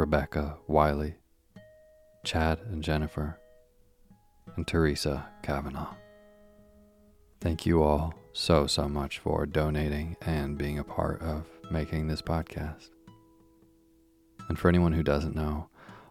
Rebecca 0.00 0.56
Wiley, 0.66 1.16
Chad 2.24 2.60
and 2.70 2.82
Jennifer, 2.82 3.38
and 4.56 4.66
Teresa 4.66 5.28
Kavanaugh. 5.42 5.94
Thank 7.42 7.66
you 7.66 7.82
all 7.82 8.14
so, 8.32 8.66
so 8.66 8.88
much 8.88 9.18
for 9.18 9.44
donating 9.44 10.16
and 10.22 10.56
being 10.56 10.78
a 10.78 10.84
part 10.84 11.20
of 11.20 11.44
making 11.70 12.06
this 12.06 12.22
podcast. 12.22 12.88
And 14.48 14.58
for 14.58 14.70
anyone 14.70 14.94
who 14.94 15.02
doesn't 15.02 15.36
know, 15.36 15.68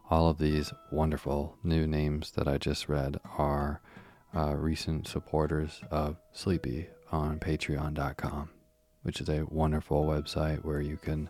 all 0.08 0.28
of 0.28 0.38
these 0.38 0.72
wonderful 0.92 1.58
new 1.64 1.84
names 1.84 2.30
that 2.36 2.46
I 2.46 2.58
just 2.58 2.88
read 2.88 3.18
are 3.38 3.82
uh, 4.32 4.54
recent 4.54 5.08
supporters 5.08 5.80
of 5.90 6.16
Sleepy 6.32 6.86
on 7.10 7.40
patreon.com, 7.40 8.50
which 9.02 9.20
is 9.20 9.28
a 9.28 9.46
wonderful 9.50 10.06
website 10.06 10.64
where 10.64 10.80
you 10.80 10.96
can 10.96 11.28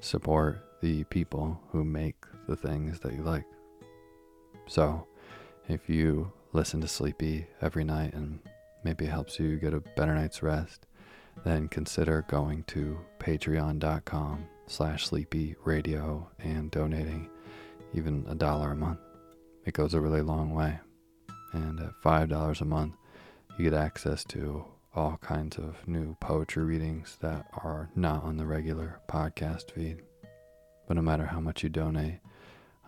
support 0.00 0.64
the 0.80 1.04
people 1.04 1.60
who 1.70 1.84
make 1.84 2.16
the 2.48 2.56
things 2.56 3.00
that 3.00 3.12
you 3.12 3.22
like. 3.22 3.44
So, 4.66 5.06
if 5.68 5.88
you 5.88 6.32
listen 6.52 6.80
to 6.80 6.88
Sleepy 6.88 7.46
every 7.60 7.84
night 7.84 8.14
and 8.14 8.40
maybe 8.84 9.04
it 9.04 9.10
helps 9.10 9.38
you 9.38 9.56
get 9.56 9.74
a 9.74 9.80
better 9.80 10.14
night's 10.14 10.42
rest, 10.42 10.86
then 11.44 11.68
consider 11.68 12.24
going 12.28 12.64
to 12.64 12.98
patreon.com 13.18 14.46
slash 14.66 15.06
sleepy 15.06 15.56
radio 15.64 16.28
and 16.38 16.70
donating 16.70 17.28
even 17.94 18.24
a 18.28 18.34
dollar 18.34 18.72
a 18.72 18.76
month. 18.76 19.00
It 19.64 19.74
goes 19.74 19.94
a 19.94 20.00
really 20.00 20.22
long 20.22 20.54
way. 20.54 20.78
And 21.52 21.80
at 21.80 21.92
$5 22.04 22.60
a 22.60 22.64
month, 22.64 22.94
you 23.58 23.64
get 23.64 23.74
access 23.74 24.24
to 24.24 24.64
all 24.94 25.18
kinds 25.20 25.56
of 25.56 25.86
new 25.86 26.16
poetry 26.20 26.64
readings 26.64 27.16
that 27.20 27.46
are 27.62 27.90
not 27.94 28.24
on 28.24 28.36
the 28.36 28.46
regular 28.46 29.00
podcast 29.08 29.70
feed. 29.70 30.02
But 30.88 30.94
no 30.94 31.02
matter 31.02 31.26
how 31.26 31.40
much 31.40 31.62
you 31.62 31.68
donate, 31.68 32.20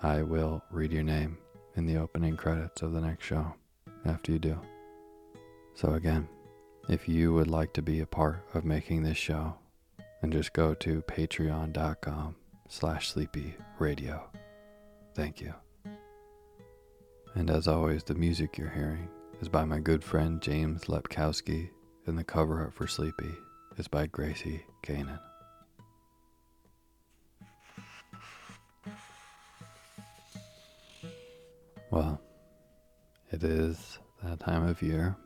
I 0.02 0.22
will 0.22 0.62
read 0.70 0.92
your 0.92 1.04
name 1.04 1.38
in 1.76 1.86
the 1.86 1.96
opening 1.96 2.36
credits 2.36 2.82
of 2.82 2.92
the 2.92 3.00
next 3.00 3.24
show 3.24 3.54
after 4.04 4.32
you 4.32 4.38
do. 4.38 4.58
So 5.74 5.94
again, 5.94 6.28
if 6.88 7.08
you 7.08 7.32
would 7.32 7.48
like 7.48 7.72
to 7.74 7.82
be 7.82 8.00
a 8.00 8.06
part 8.06 8.44
of 8.54 8.64
making 8.64 9.02
this 9.02 9.16
show, 9.16 9.54
then 10.20 10.32
just 10.32 10.52
go 10.52 10.74
to 10.74 11.02
patreon.com 11.02 12.34
slash 12.68 13.10
sleepy 13.10 13.54
radio. 13.78 14.28
Thank 15.14 15.40
you. 15.40 15.54
And 17.34 17.48
as 17.48 17.68
always, 17.68 18.02
the 18.02 18.14
music 18.14 18.58
you're 18.58 18.68
hearing 18.68 19.08
is 19.40 19.48
by 19.48 19.64
my 19.64 19.78
good 19.78 20.02
friend 20.04 20.40
James 20.42 20.84
Lepkowski, 20.84 21.70
and 22.06 22.18
the 22.18 22.24
cover 22.24 22.60
art 22.60 22.74
for 22.74 22.86
Sleepy 22.86 23.34
is 23.76 23.88
by 23.88 24.06
Gracie 24.06 24.64
Kanan. 24.82 25.20
Well, 31.90 32.20
it 33.30 33.44
is 33.44 33.98
that 34.22 34.40
time 34.40 34.66
of 34.66 34.82
year 34.82 35.16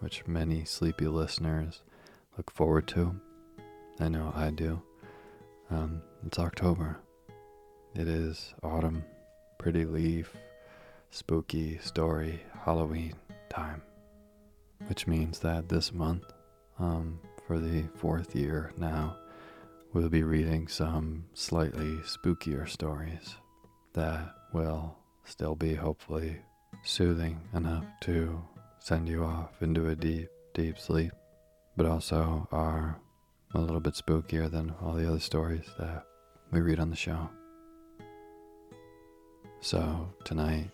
which 0.00 0.26
many 0.26 0.64
sleepy 0.64 1.06
listeners 1.06 1.82
look 2.36 2.50
forward 2.50 2.86
to. 2.88 3.14
I 4.00 4.08
know 4.08 4.32
I 4.34 4.50
do. 4.50 4.80
Um, 5.70 6.02
it's 6.26 6.38
October. 6.38 6.98
It 7.94 8.08
is 8.08 8.54
autumn, 8.62 9.04
pretty 9.58 9.84
leaf, 9.84 10.32
spooky 11.10 11.78
story, 11.78 12.40
Halloween 12.64 13.14
time. 13.50 13.82
Which 14.86 15.06
means 15.06 15.40
that 15.40 15.68
this 15.68 15.92
month, 15.92 16.24
um, 16.78 17.20
for 17.46 17.58
the 17.58 17.84
fourth 17.96 18.34
year 18.34 18.72
now, 18.76 19.16
we'll 19.92 20.08
be 20.08 20.22
reading 20.22 20.68
some 20.68 21.24
slightly 21.34 21.96
spookier 21.98 22.68
stories 22.68 23.34
that 23.94 24.34
will 24.52 24.96
still 25.24 25.54
be 25.54 25.74
hopefully 25.74 26.38
soothing 26.82 27.40
enough 27.54 27.84
to 28.02 28.42
send 28.78 29.08
you 29.08 29.24
off 29.24 29.60
into 29.60 29.88
a 29.88 29.96
deep, 29.96 30.28
deep 30.54 30.78
sleep, 30.78 31.12
but 31.76 31.86
also 31.86 32.48
are 32.52 33.00
a 33.54 33.60
little 33.60 33.80
bit 33.80 33.94
spookier 33.94 34.50
than 34.50 34.74
all 34.80 34.92
the 34.92 35.08
other 35.08 35.20
stories 35.20 35.66
that 35.78 36.04
we 36.50 36.60
read 36.60 36.78
on 36.78 36.90
the 36.90 36.96
show. 36.96 37.28
So, 39.60 40.08
tonight, 40.24 40.70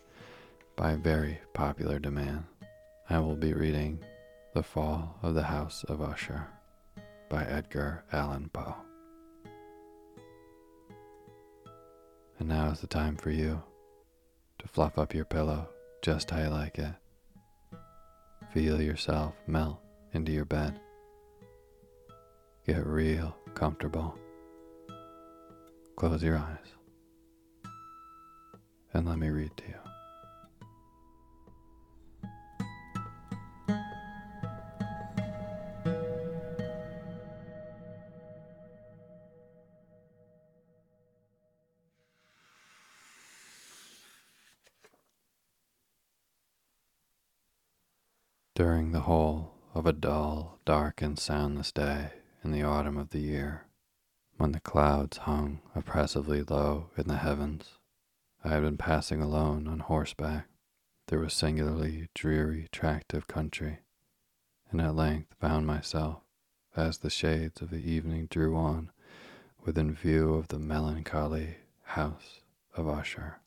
by 0.77 0.97
very 0.97 1.39
popular 1.55 1.99
demand, 1.99 2.45
I 3.11 3.19
will 3.19 3.37
be 3.37 3.53
reading 3.53 4.03
The 4.55 4.63
Fall 4.63 5.19
of 5.23 5.35
the 5.35 5.43
House 5.43 5.85
of 5.85 6.01
Usher 6.01 6.49
by 7.29 7.45
Edgar 7.45 8.03
Allan 8.11 8.49
Poe. 8.51 8.75
And 12.39 12.49
now 12.49 12.71
is 12.71 12.81
the 12.81 12.87
time 12.87 13.17
for 13.17 13.31
you 13.31 13.63
to 14.59 14.69
fluff 14.69 14.99
up 14.99 15.13
your 15.15 15.27
pillow 15.27 15.69
just 16.01 16.31
how 16.31 16.41
you 16.41 16.49
like 16.49 16.79
it. 16.79 16.95
Feel 18.55 18.81
yourself 18.81 19.35
melt 19.47 19.81
into 20.15 20.33
your 20.33 20.47
bed. 20.47 20.81
Get 22.67 22.87
real 22.87 23.37
comfortable. 23.55 24.19
Close 25.97 26.23
your 26.23 26.39
eyes 26.39 26.75
and 28.95 29.07
let 29.07 29.19
me 29.19 29.29
read 29.29 29.55
to 29.59 29.65
you. 29.65 29.84
During 48.55 48.93
the 48.93 49.01
whole 49.01 49.53
of 49.75 49.85
a 49.85 49.93
dull, 49.93 50.61
dark, 50.65 51.03
and 51.03 51.19
soundless 51.19 51.73
day 51.73 52.13
in 52.45 52.53
the 52.53 52.63
autumn 52.63 52.97
of 52.97 53.11
the 53.11 53.19
year, 53.19 53.67
when 54.37 54.53
the 54.53 54.61
clouds 54.61 55.17
hung 55.17 55.61
oppressively 55.75 56.41
low 56.45 56.91
in 56.97 57.09
the 57.09 57.17
heavens, 57.17 57.79
I 58.45 58.51
had 58.51 58.63
been 58.63 58.77
passing 58.77 59.21
alone 59.21 59.67
on 59.67 59.81
horseback 59.81 60.47
through 61.09 61.25
a 61.25 61.31
singularly 61.31 62.09
dreary 62.15 62.69
tract 62.71 63.13
of 63.13 63.27
country, 63.27 63.81
and 64.71 64.81
at 64.81 64.95
length 64.95 65.35
found 65.41 65.67
myself, 65.67 66.23
as 66.77 66.99
the 66.99 67.11
shades 67.11 67.61
of 67.61 67.71
the 67.71 67.91
evening 67.91 68.27
drew 68.27 68.57
on, 68.57 68.93
within 69.65 69.93
view 69.93 70.33
of 70.35 70.47
the 70.47 70.61
melancholy 70.61 71.57
house 71.83 72.41
of 72.77 72.87
Usher. 72.87 73.41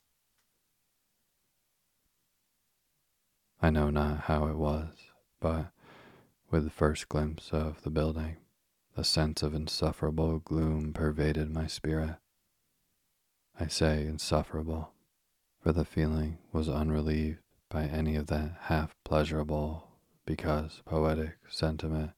I 3.61 3.69
know 3.69 3.89
not 3.89 4.21
how 4.21 4.47
it 4.47 4.55
was, 4.55 4.93
but 5.39 5.71
with 6.51 6.63
the 6.63 6.69
first 6.69 7.09
glimpse 7.09 7.49
of 7.51 7.81
the 7.81 7.89
building, 7.89 8.37
a 8.95 9.03
sense 9.03 9.41
of 9.43 9.53
insufferable 9.55 10.39
gloom 10.39 10.93
pervaded 10.93 11.51
my 11.51 11.67
spirit. 11.67 12.17
I 13.59 13.67
say 13.67 14.05
insufferable, 14.05 14.91
for 15.59 15.71
the 15.71 15.85
feeling 15.85 16.37
was 16.51 16.69
unrelieved 16.69 17.39
by 17.69 17.85
any 17.85 18.15
of 18.15 18.27
that 18.27 18.57
half 18.61 18.95
pleasurable, 19.03 19.87
because 20.25 20.81
poetic 20.85 21.37
sentiment 21.49 22.11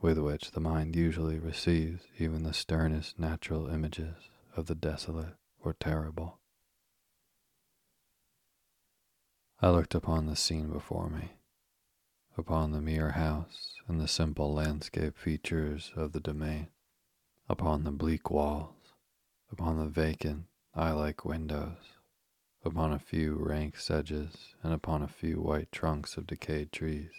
with 0.00 0.18
which 0.18 0.52
the 0.52 0.60
mind 0.60 0.94
usually 0.94 1.38
receives 1.38 2.04
even 2.18 2.44
the 2.44 2.54
sternest 2.54 3.18
natural 3.18 3.68
images 3.68 4.14
of 4.56 4.66
the 4.66 4.74
desolate 4.74 5.34
or 5.60 5.74
terrible. 5.74 6.37
I 9.60 9.70
looked 9.70 9.96
upon 9.96 10.26
the 10.26 10.36
scene 10.36 10.70
before 10.70 11.10
me, 11.10 11.32
upon 12.36 12.70
the 12.70 12.80
mere 12.80 13.10
house 13.10 13.74
and 13.88 14.00
the 14.00 14.06
simple 14.06 14.54
landscape 14.54 15.18
features 15.18 15.90
of 15.96 16.12
the 16.12 16.20
domain, 16.20 16.68
upon 17.48 17.82
the 17.82 17.90
bleak 17.90 18.30
walls, 18.30 18.94
upon 19.50 19.76
the 19.76 19.88
vacant, 19.88 20.46
eye 20.76 20.92
like 20.92 21.24
windows, 21.24 21.98
upon 22.64 22.92
a 22.92 23.00
few 23.00 23.34
rank 23.34 23.76
sedges, 23.76 24.54
and 24.62 24.72
upon 24.72 25.02
a 25.02 25.08
few 25.08 25.40
white 25.40 25.72
trunks 25.72 26.16
of 26.16 26.28
decayed 26.28 26.70
trees, 26.70 27.10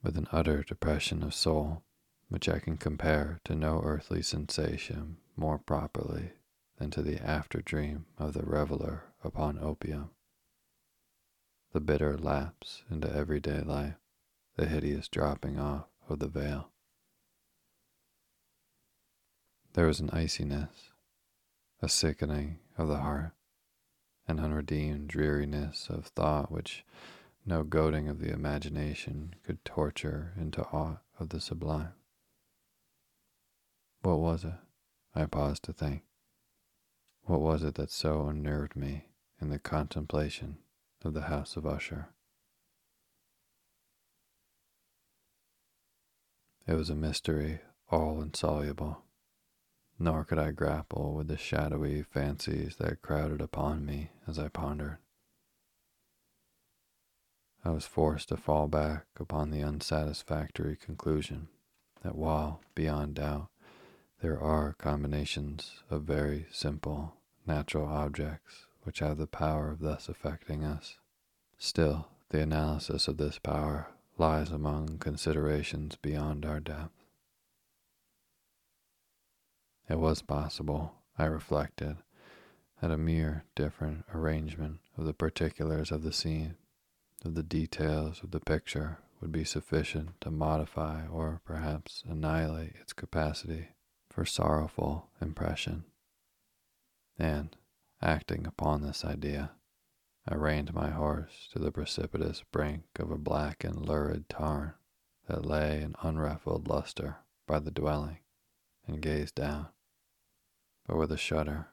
with 0.00 0.16
an 0.16 0.28
utter 0.30 0.62
depression 0.62 1.24
of 1.24 1.34
soul, 1.34 1.82
which 2.28 2.48
I 2.48 2.60
can 2.60 2.76
compare 2.76 3.40
to 3.46 3.56
no 3.56 3.82
earthly 3.82 4.22
sensation 4.22 5.16
more 5.34 5.58
properly 5.58 6.34
than 6.78 6.92
to 6.92 7.02
the 7.02 7.18
after 7.18 7.60
dream 7.60 8.06
of 8.16 8.34
the 8.34 8.44
reveler 8.44 9.06
upon 9.24 9.58
opium 9.58 10.10
the 11.72 11.80
bitter 11.80 12.18
lapse 12.18 12.82
into 12.90 13.12
everyday 13.14 13.60
life, 13.60 13.94
the 14.56 14.66
hideous 14.66 15.08
dropping 15.08 15.58
off 15.58 15.86
of 16.08 16.18
the 16.18 16.26
veil. 16.26 16.70
There 19.74 19.86
was 19.86 20.00
an 20.00 20.10
iciness, 20.10 20.90
a 21.80 21.88
sickening 21.88 22.58
of 22.76 22.88
the 22.88 22.98
heart, 22.98 23.32
an 24.26 24.40
unredeemed 24.40 25.08
dreariness 25.08 25.88
of 25.88 26.06
thought 26.06 26.50
which 26.50 26.84
no 27.46 27.62
goading 27.62 28.08
of 28.08 28.18
the 28.18 28.32
imagination 28.32 29.34
could 29.44 29.64
torture 29.64 30.32
into 30.36 30.62
aught 30.72 31.02
of 31.20 31.28
the 31.28 31.40
sublime. 31.40 31.92
What 34.02 34.18
was 34.18 34.44
it? 34.44 34.54
I 35.14 35.26
paused 35.26 35.62
to 35.64 35.72
think. 35.72 36.02
What 37.24 37.40
was 37.40 37.62
it 37.62 37.76
that 37.76 37.90
so 37.90 38.26
unnerved 38.26 38.74
me 38.74 39.06
in 39.40 39.50
the 39.50 39.58
contemplation 39.58 40.58
of 41.04 41.14
the 41.14 41.22
House 41.22 41.56
of 41.56 41.66
Usher. 41.66 42.08
It 46.66 46.74
was 46.74 46.90
a 46.90 46.94
mystery 46.94 47.60
all 47.90 48.20
insoluble, 48.22 49.02
nor 49.98 50.24
could 50.24 50.38
I 50.38 50.52
grapple 50.52 51.14
with 51.14 51.28
the 51.28 51.36
shadowy 51.36 52.02
fancies 52.02 52.76
that 52.76 53.02
crowded 53.02 53.40
upon 53.40 53.84
me 53.84 54.10
as 54.26 54.38
I 54.38 54.48
pondered. 54.48 54.98
I 57.64 57.70
was 57.70 57.86
forced 57.86 58.28
to 58.28 58.36
fall 58.36 58.68
back 58.68 59.06
upon 59.18 59.50
the 59.50 59.62
unsatisfactory 59.62 60.76
conclusion 60.76 61.48
that 62.02 62.14
while, 62.14 62.60
beyond 62.74 63.16
doubt, 63.16 63.48
there 64.22 64.40
are 64.40 64.74
combinations 64.78 65.82
of 65.90 66.02
very 66.04 66.46
simple 66.50 67.16
natural 67.46 67.86
objects 67.86 68.66
which 68.82 69.00
have 69.00 69.18
the 69.18 69.26
power 69.26 69.70
of 69.70 69.80
thus 69.80 70.08
affecting 70.08 70.64
us. 70.64 70.96
Still, 71.58 72.08
the 72.30 72.40
analysis 72.40 73.08
of 73.08 73.16
this 73.16 73.38
power 73.38 73.88
lies 74.16 74.50
among 74.50 74.98
considerations 74.98 75.96
beyond 75.96 76.44
our 76.46 76.60
depth. 76.60 77.04
It 79.88 79.98
was 79.98 80.22
possible, 80.22 80.94
I 81.18 81.24
reflected, 81.24 81.96
that 82.80 82.90
a 82.90 82.96
mere 82.96 83.44
different 83.54 84.04
arrangement 84.14 84.78
of 84.96 85.04
the 85.04 85.12
particulars 85.12 85.90
of 85.90 86.02
the 86.02 86.12
scene, 86.12 86.54
of 87.24 87.34
the 87.34 87.42
details 87.42 88.22
of 88.22 88.30
the 88.30 88.40
picture, 88.40 88.98
would 89.20 89.32
be 89.32 89.44
sufficient 89.44 90.20
to 90.20 90.30
modify 90.30 91.06
or 91.06 91.40
perhaps 91.44 92.02
annihilate 92.08 92.74
its 92.80 92.92
capacity 92.92 93.68
for 94.08 94.24
sorrowful 94.24 95.08
impression. 95.20 95.84
And 97.18 97.54
Acting 98.02 98.46
upon 98.46 98.80
this 98.80 99.04
idea, 99.04 99.52
I 100.26 100.34
reined 100.34 100.72
my 100.72 100.88
horse 100.90 101.48
to 101.52 101.58
the 101.58 101.70
precipitous 101.70 102.42
brink 102.50 102.84
of 102.98 103.10
a 103.10 103.18
black 103.18 103.62
and 103.62 103.76
lurid 103.76 104.28
tarn 104.28 104.72
that 105.26 105.44
lay 105.44 105.82
in 105.82 105.94
unruffled 106.02 106.66
luster 106.66 107.18
by 107.46 107.58
the 107.58 107.70
dwelling, 107.70 108.20
and 108.86 109.02
gazed 109.02 109.34
down, 109.34 109.68
but 110.86 110.96
with 110.96 111.12
a 111.12 111.18
shudder 111.18 111.68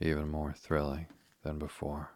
even 0.00 0.28
more 0.28 0.52
thrilling 0.52 1.06
than 1.42 1.60
before, 1.60 2.10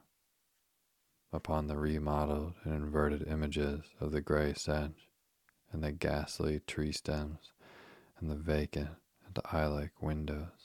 upon 1.33 1.69
the 1.69 1.79
remodeled 1.79 2.55
and 2.65 2.75
inverted 2.75 3.29
images 3.29 3.85
of 4.01 4.11
the 4.11 4.21
gray 4.21 4.55
sedge 4.55 5.09
and 5.71 5.85
the 5.85 5.93
ghastly 5.93 6.61
tree 6.67 6.93
stems 6.93 7.53
and 8.19 8.29
the 8.29 8.35
vacant 8.35 8.91
and 9.25 9.39
eye-like 9.53 10.03
windows 10.03 10.62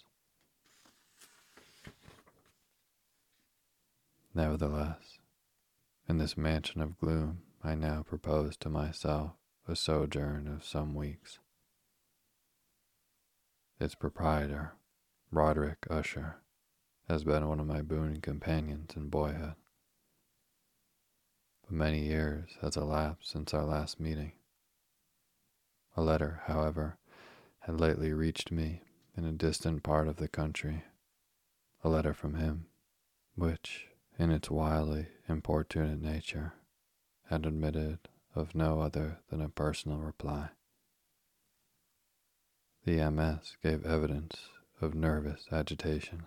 Nevertheless, 4.37 5.17
in 6.07 6.19
this 6.19 6.37
mansion 6.37 6.79
of 6.79 6.99
gloom, 6.99 7.41
I 7.63 7.73
now 7.73 8.03
propose 8.03 8.55
to 8.57 8.69
myself 8.69 9.31
a 9.67 9.75
sojourn 9.75 10.47
of 10.47 10.63
some 10.63 10.93
weeks. 10.93 11.39
Its 13.79 13.95
proprietor, 13.95 14.75
Roderick 15.31 15.87
Usher, 15.89 16.35
has 17.09 17.23
been 17.23 17.47
one 17.47 17.59
of 17.59 17.65
my 17.65 17.81
boon 17.81 18.21
companions 18.21 18.91
in 18.95 19.09
boyhood. 19.09 19.55
But 21.63 21.71
many 21.71 22.05
years 22.05 22.59
has 22.61 22.77
elapsed 22.77 23.31
since 23.31 23.55
our 23.55 23.65
last 23.65 23.99
meeting. 23.99 24.33
A 25.95 26.03
letter, 26.03 26.43
however, 26.45 26.99
had 27.61 27.79
lately 27.79 28.13
reached 28.13 28.51
me 28.51 28.83
in 29.17 29.25
a 29.25 29.31
distant 29.31 29.81
part 29.81 30.07
of 30.07 30.17
the 30.17 30.27
country, 30.27 30.83
a 31.83 31.89
letter 31.89 32.13
from 32.13 32.35
him, 32.35 32.67
which, 33.33 33.87
in 34.19 34.31
its 34.31 34.49
wildly 34.49 35.07
importunate 35.29 36.01
nature, 36.01 36.53
had 37.25 37.45
admitted 37.45 37.99
of 38.35 38.55
no 38.55 38.81
other 38.81 39.19
than 39.29 39.41
a 39.41 39.49
personal 39.49 39.99
reply. 39.99 40.49
The 42.85 43.09
MS 43.11 43.57
gave 43.61 43.85
evidence 43.85 44.49
of 44.81 44.95
nervous 44.95 45.45
agitation. 45.51 46.25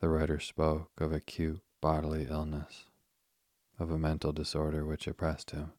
The 0.00 0.08
writer 0.08 0.38
spoke 0.38 0.90
of 0.98 1.12
acute 1.12 1.62
bodily 1.80 2.26
illness, 2.30 2.84
of 3.78 3.90
a 3.90 3.98
mental 3.98 4.32
disorder 4.32 4.84
which 4.84 5.06
oppressed 5.06 5.50
him, 5.50 5.72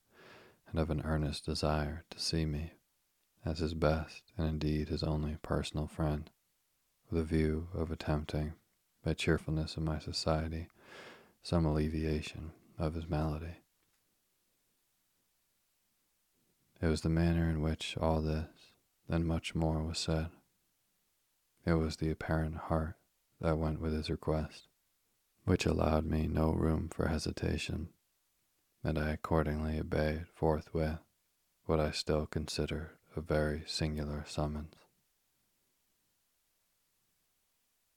and 0.70 0.80
of 0.80 0.90
an 0.90 1.02
earnest 1.04 1.46
desire 1.46 2.04
to 2.10 2.20
see 2.20 2.46
me 2.46 2.74
as 3.46 3.60
his 3.60 3.74
best 3.74 4.24
and 4.38 4.48
indeed 4.48 4.90
his 4.90 5.04
only 5.04 5.38
personal 5.42 5.88
friend, 5.88 6.30
with 7.10 7.22
a 7.22 7.26
view 7.26 7.70
of 7.74 7.90
attempting 7.92 8.54
by 9.08 9.14
cheerfulness 9.14 9.78
of 9.78 9.84
my 9.84 9.98
society, 10.00 10.68
some 11.42 11.66
alleviation 11.66 12.52
of 12.78 12.94
his 12.94 13.08
malady. 13.08 13.62
It 16.82 16.88
was 16.88 17.00
the 17.00 17.10
manner 17.10 17.50
in 17.50 17.62
which 17.62 17.96
all 18.02 18.20
this 18.20 18.50
and 19.08 19.26
much 19.26 19.56
more 19.56 19.82
was 19.82 19.98
said. 19.98 20.28
It 21.66 21.76
was 21.76 21.96
the 21.96 22.12
apparent 22.12 22.58
heart 22.58 22.96
that 23.40 23.58
went 23.58 23.80
with 23.80 23.94
his 23.94 24.10
request, 24.10 24.68
which 25.46 25.66
allowed 25.66 26.06
me 26.06 26.28
no 26.28 26.52
room 26.52 26.90
for 26.90 27.08
hesitation, 27.08 27.88
and 28.84 29.00
I 29.00 29.12
accordingly 29.12 29.80
obeyed 29.80 30.26
forthwith 30.36 31.00
what 31.66 31.80
I 31.80 31.92
still 31.92 32.26
considered 32.26 32.90
a 33.16 33.22
very 33.22 33.64
singular 33.68 34.26
summons. 34.28 34.74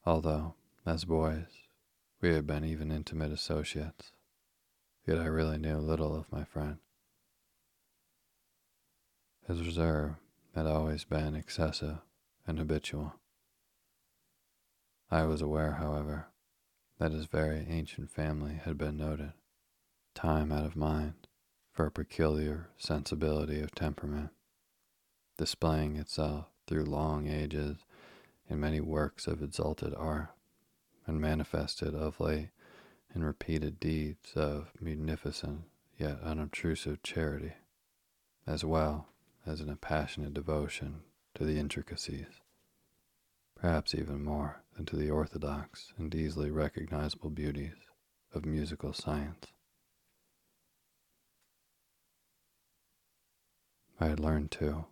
Although, 0.05 0.55
as 0.85 1.05
boys, 1.05 1.45
we 2.21 2.33
had 2.33 2.47
been 2.47 2.65
even 2.65 2.91
intimate 2.91 3.31
associates, 3.31 4.11
yet 5.05 5.19
I 5.19 5.25
really 5.25 5.57
knew 5.57 5.77
little 5.77 6.15
of 6.15 6.31
my 6.31 6.43
friend. 6.43 6.77
His 9.47 9.61
reserve 9.61 10.15
had 10.55 10.65
always 10.65 11.03
been 11.03 11.35
excessive 11.35 11.99
and 12.47 12.57
habitual. 12.57 13.13
I 15.09 15.23
was 15.23 15.41
aware, 15.41 15.73
however, 15.73 16.27
that 16.97 17.11
his 17.11 17.25
very 17.25 17.65
ancient 17.69 18.09
family 18.09 18.53
had 18.63 18.77
been 18.77 18.97
noted, 18.97 19.33
time 20.15 20.51
out 20.51 20.65
of 20.65 20.75
mind, 20.75 21.27
for 21.71 21.85
a 21.85 21.91
peculiar 21.91 22.69
sensibility 22.77 23.61
of 23.61 23.75
temperament, 23.75 24.29
displaying 25.37 25.95
itself 25.95 26.45
through 26.67 26.85
long 26.85 27.27
ages 27.27 27.77
in 28.49 28.59
many 28.59 28.79
works 28.79 29.27
of 29.27 29.41
exalted 29.41 29.93
art, 29.95 30.29
and 31.11 31.19
manifested 31.19 31.93
of 31.93 32.21
late 32.21 32.47
in 33.13 33.21
repeated 33.21 33.81
deeds 33.81 34.31
of 34.33 34.71
munificent 34.79 35.63
yet 35.97 36.17
unobtrusive 36.23 37.03
charity, 37.03 37.51
as 38.47 38.63
well 38.63 39.09
as 39.45 39.59
in 39.59 39.69
a 39.69 39.75
passionate 39.75 40.33
devotion 40.33 41.01
to 41.35 41.43
the 41.43 41.59
intricacies, 41.59 42.39
perhaps 43.59 43.93
even 43.93 44.23
more 44.23 44.63
than 44.77 44.85
to 44.85 44.95
the 44.95 45.09
orthodox 45.09 45.91
and 45.97 46.15
easily 46.15 46.49
recognizable 46.49 47.29
beauties 47.29 47.75
of 48.33 48.45
musical 48.45 48.93
science. 48.93 49.47
I 53.99 54.07
had 54.07 54.19
learned, 54.21 54.49
too, 54.49 54.85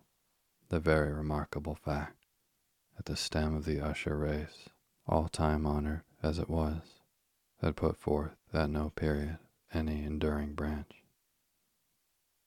the 0.68 0.80
very 0.80 1.14
remarkable 1.14 1.74
fact 1.74 2.26
that 2.96 3.06
the 3.06 3.16
stem 3.16 3.56
of 3.56 3.64
the 3.64 3.80
Usher 3.80 4.18
race, 4.18 4.68
all 5.06 5.26
time 5.26 5.64
honored 5.64 6.02
as 6.22 6.38
it 6.38 6.50
was, 6.50 6.82
had 7.60 7.76
put 7.76 7.96
forth 7.96 8.36
at 8.52 8.70
no 8.70 8.90
period 8.90 9.38
any 9.72 10.04
enduring 10.04 10.54
branch. 10.54 11.02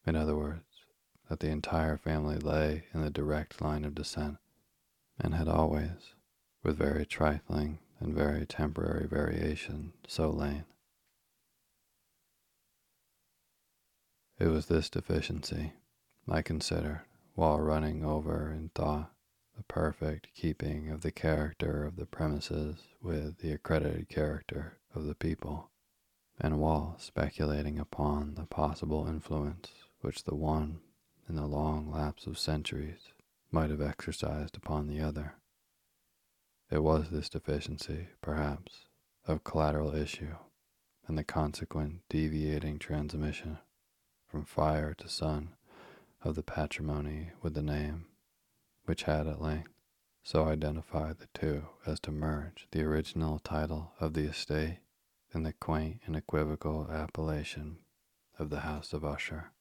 In 0.06 0.16
other 0.16 0.36
words, 0.36 0.86
that 1.30 1.40
the 1.40 1.50
entire 1.50 1.98
family 1.98 2.38
lay 2.38 2.84
in 2.94 3.02
the 3.02 3.10
direct 3.10 3.62
line 3.62 3.86
of 3.86 3.96
descent, 3.96 4.38
and 5.20 5.34
had 5.34 5.48
always, 5.48 6.16
with 6.62 6.78
very 6.78 7.06
trifling 7.06 7.80
and 8.00 8.14
very 8.14 8.46
temporary 8.46 9.08
variation, 9.08 9.94
so 10.08 10.30
lain. 10.30 10.66
It 14.40 14.48
was 14.48 14.66
this 14.66 14.90
deficiency, 14.90 15.74
I 16.28 16.42
considered, 16.42 17.02
while 17.36 17.60
running 17.60 18.04
over 18.04 18.52
in 18.52 18.72
thought 18.76 19.13
the 19.56 19.64
perfect 19.64 20.28
keeping 20.36 20.90
of 20.90 21.02
the 21.02 21.12
character 21.12 21.86
of 21.86 21.96
the 21.96 22.06
premises 22.06 22.78
with 23.02 23.40
the 23.40 23.52
accredited 23.52 24.10
character 24.10 24.78
of 24.96 25.06
the 25.06 25.16
people, 25.16 25.70
and 26.40 26.60
while 26.60 26.96
speculating 26.98 27.80
upon 27.80 28.36
the 28.36 28.46
possible 28.46 29.08
influence 29.08 29.72
which 30.02 30.24
the 30.24 30.36
one 30.36 30.80
in 31.30 31.36
the 31.36 31.48
long 31.48 31.92
lapse 31.92 32.28
of 32.28 32.38
centuries 32.38 33.14
might 33.52 33.70
have 33.70 33.82
exercised 33.82 34.58
upon 34.58 34.88
the 34.88 35.00
other. 35.00 35.36
It 36.72 36.82
was 36.82 37.10
this 37.10 37.30
deficiency, 37.30 38.08
perhaps, 38.22 38.88
of 39.28 39.44
collateral 39.44 39.96
issue 39.96 40.36
and 41.08 41.18
the 41.18 41.24
consequent 41.24 42.02
deviating 42.10 42.80
transmission 42.80 43.60
from 44.28 44.46
fire 44.46 44.94
to 44.96 45.08
son 45.08 45.50
of 46.24 46.36
the 46.36 46.44
patrimony 46.44 47.32
with 47.42 47.54
the 47.54 47.62
name, 47.62 48.06
which 48.86 49.04
had 49.04 49.28
at 49.28 49.42
length 49.42 49.72
so 50.24 50.46
identified 50.46 51.20
the 51.20 51.28
two 51.34 51.64
as 51.86 52.00
to 52.00 52.12
merge 52.12 52.68
the 52.72 52.82
original 52.82 53.40
title 53.40 53.94
of 54.00 54.14
the 54.14 54.24
estate 54.24 54.80
in 55.34 55.44
the 55.44 55.54
quaint 55.54 56.00
and 56.06 56.16
equivocal 56.16 56.90
appellation 56.90 57.78
of 58.40 58.50
the 58.50 58.62
House 58.62 58.94
of 58.94 59.04
Usher 59.04 59.52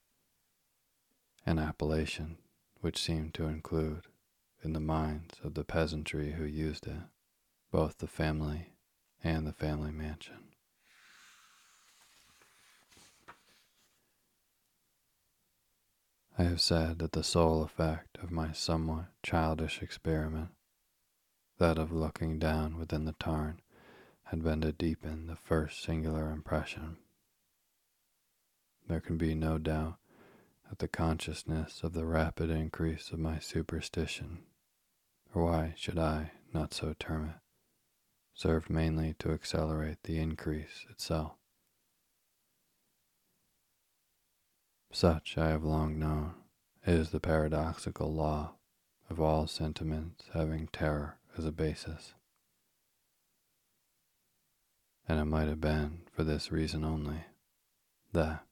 an 1.45 1.59
appellation 1.59 2.39
which 2.81 3.03
seemed 3.03 3.35
to 3.35 3.47
include, 3.47 4.07
in 4.63 4.73
the 4.73 4.81
minds 4.81 5.35
of 5.43 5.55
the 5.55 5.65
peasantry 5.65 6.33
who 6.33 6.45
used 6.45 6.87
it, 6.87 7.03
both 7.71 7.99
the 7.99 8.07
family 8.07 8.75
and 9.25 9.47
the 9.47 9.53
family 9.53 9.91
mansion. 9.91 10.52
I 16.39 16.45
have 16.45 16.63
said 16.63 16.99
that 17.01 17.13
the 17.13 17.23
sole 17.23 17.63
effect 17.63 18.17
of 18.23 18.31
my 18.31 18.53
somewhat 18.53 19.07
childish 19.23 19.83
experiment, 19.83 20.49
that 21.59 21.77
of 21.77 21.93
looking 21.93 22.39
down 22.39 22.79
within 22.79 23.05
the 23.05 23.13
tarn, 23.13 23.61
had 24.25 24.43
been 24.43 24.63
to 24.63 24.73
deepen 24.73 25.27
the 25.27 25.37
first 25.37 25.83
singular 25.83 26.31
impression. 26.31 26.97
There 28.89 29.01
can 29.01 29.19
be 29.19 29.35
no 29.35 29.59
doubt 29.59 29.99
that 30.71 30.79
the 30.79 30.89
consciousness 30.89 31.83
of 31.83 31.93
the 31.93 32.07
rapid 32.07 32.49
increase 32.49 33.11
of 33.11 33.19
my 33.19 33.39
superstition, 33.39 34.39
or 35.35 35.45
why 35.45 35.75
should 35.77 35.99
I 35.99 36.33
not 36.55 36.73
so 36.73 36.95
term 36.99 37.27
it, 37.27 37.41
served 38.33 38.71
mainly 38.71 39.15
to 39.19 39.33
accelerate 39.33 40.03
the 40.05 40.19
increase 40.19 40.87
itself. 40.89 41.33
Such 44.95 45.39
I 45.39 45.49
have 45.49 45.65
long 45.65 45.99
known 45.99 46.35
is 46.87 47.11
the 47.11 47.19
paradoxical 47.19 48.13
law 48.13 48.57
of 49.09 49.19
all 49.19 49.47
sentiments 49.47 50.27
having 50.35 50.67
terror 50.67 51.17
as 51.37 51.47
a 51.47 51.51
basis. 51.51 52.13
And 55.09 55.19
it 55.19 55.25
might 55.25 55.49
have 55.49 55.63
been 55.63 56.03
for 56.13 56.25
this 56.25 56.53
reason 56.53 56.85
only 56.85 57.25
that 58.13 58.45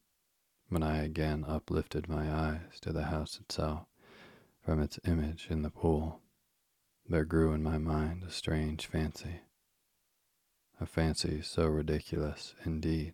when 0.70 0.82
I 0.82 1.02
again 1.02 1.44
uplifted 1.47 2.09
my 2.09 2.32
eyes 2.32 2.80
to 2.80 2.92
the 2.92 3.04
house 3.04 3.38
itself 3.38 3.87
from 4.64 4.80
its 4.80 4.99
image 5.04 5.49
in 5.50 5.61
the 5.61 5.70
pool, 5.70 6.23
there 7.06 7.26
grew 7.26 7.52
in 7.52 7.62
my 7.62 7.76
mind 7.76 8.23
a 8.23 8.30
strange 8.30 8.87
fancy, 8.87 9.40
a 10.80 10.87
fancy 10.87 11.42
so 11.42 11.66
ridiculous, 11.66 12.54
indeed, 12.64 13.12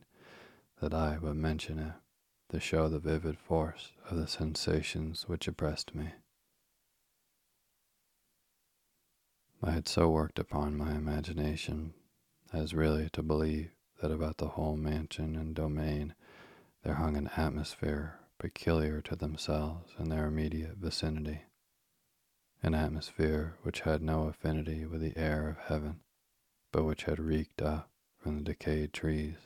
that 0.81 0.95
I 0.95 1.19
but 1.21 1.35
mention 1.35 1.81
it 1.81 1.95
to 2.51 2.61
show 2.61 2.89
the 2.89 2.99
vivid 2.99 3.39
force 3.39 3.93
of 4.09 4.17
the 4.17 4.27
sensations 4.27 5.25
which 5.27 5.49
oppressed 5.49 5.95
me. 5.95 6.13
I 9.63 9.73
had 9.73 9.89
so 9.89 10.11
worked 10.11 10.39
upon 10.39 10.77
my 10.77 10.93
imagination 10.93 11.95
as 12.53 12.75
really 12.75 13.09
to 13.11 13.23
believe 13.23 13.71
that 14.01 14.13
about 14.13 14.37
the 14.37 14.49
whole 14.49 14.77
mansion 14.77 15.35
and 15.35 15.55
domain 15.55 16.15
there 16.85 16.95
hung 16.95 17.17
an 17.17 17.31
atmosphere 17.37 18.21
peculiar 18.39 19.01
to 19.01 19.17
themselves 19.17 19.93
and 19.99 20.13
their 20.13 20.27
immediate 20.27 20.77
vicinity, 20.77 21.43
an 22.63 22.75
atmosphere 22.75 23.57
which 23.63 23.81
had 23.81 24.03
no 24.03 24.29
affinity 24.29 24.85
with 24.85 25.01
the 25.01 25.17
air 25.17 25.49
of 25.49 25.67
heaven, 25.67 26.01
but 26.71 26.85
which 26.85 27.05
had 27.05 27.19
reeked 27.19 27.63
up 27.63 27.91
from 28.19 28.37
the 28.37 28.45
decayed 28.45 28.93
trees 28.93 29.37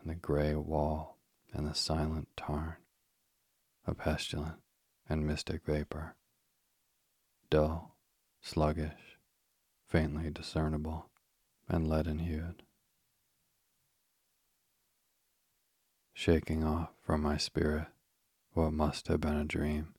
and 0.00 0.08
the 0.10 0.14
gray 0.14 0.54
wall 0.54 1.18
and 1.52 1.66
the 1.66 1.74
silent 1.74 2.28
tarn, 2.36 2.76
a 3.86 3.94
pestilent 3.94 4.60
and 5.08 5.26
mystic 5.26 5.64
vapor, 5.64 6.16
dull, 7.50 7.96
sluggish, 8.40 9.18
faintly 9.86 10.30
discernible, 10.30 11.10
and 11.68 11.88
leaden 11.88 12.18
hued. 12.18 12.62
Shaking 16.14 16.64
off 16.64 16.90
from 17.04 17.22
my 17.22 17.36
spirit 17.36 17.88
what 18.52 18.72
must 18.72 19.08
have 19.08 19.20
been 19.20 19.36
a 19.36 19.44
dream, 19.44 19.94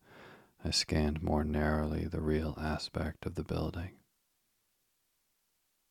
I 0.64 0.72
scanned 0.72 1.22
more 1.22 1.44
narrowly 1.44 2.06
the 2.06 2.22
real 2.22 2.58
aspect 2.60 3.26
of 3.26 3.36
the 3.36 3.44
building. 3.44 3.92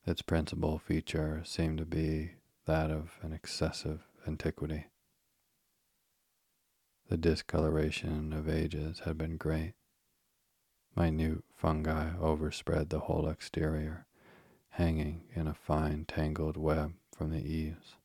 Its 0.07 0.23
principal 0.23 0.79
feature 0.79 1.43
seemed 1.45 1.79
to 1.79 1.85
be 1.85 2.33
that 2.67 2.91
of 2.91 3.19
an 3.23 3.33
excessive 3.33 4.07
antiquity. 4.27 4.87
The 7.09 7.17
discoloration 7.17 8.33
of 8.33 8.49
ages 8.49 9.01
had 9.01 9.19
been 9.19 9.37
great. 9.37 9.75
Minute 10.97 11.45
fungi 11.55 12.17
overspread 12.19 12.91
the 12.91 13.01
whole 13.01 13.29
exterior, 13.29 14.07
hanging 14.71 15.25
in 15.35 15.47
a 15.47 15.55
fine 15.55 16.05
tangled 16.05 16.57
web 16.57 16.95
from 17.15 17.31
the 17.31 17.43
eaves. 17.43 17.97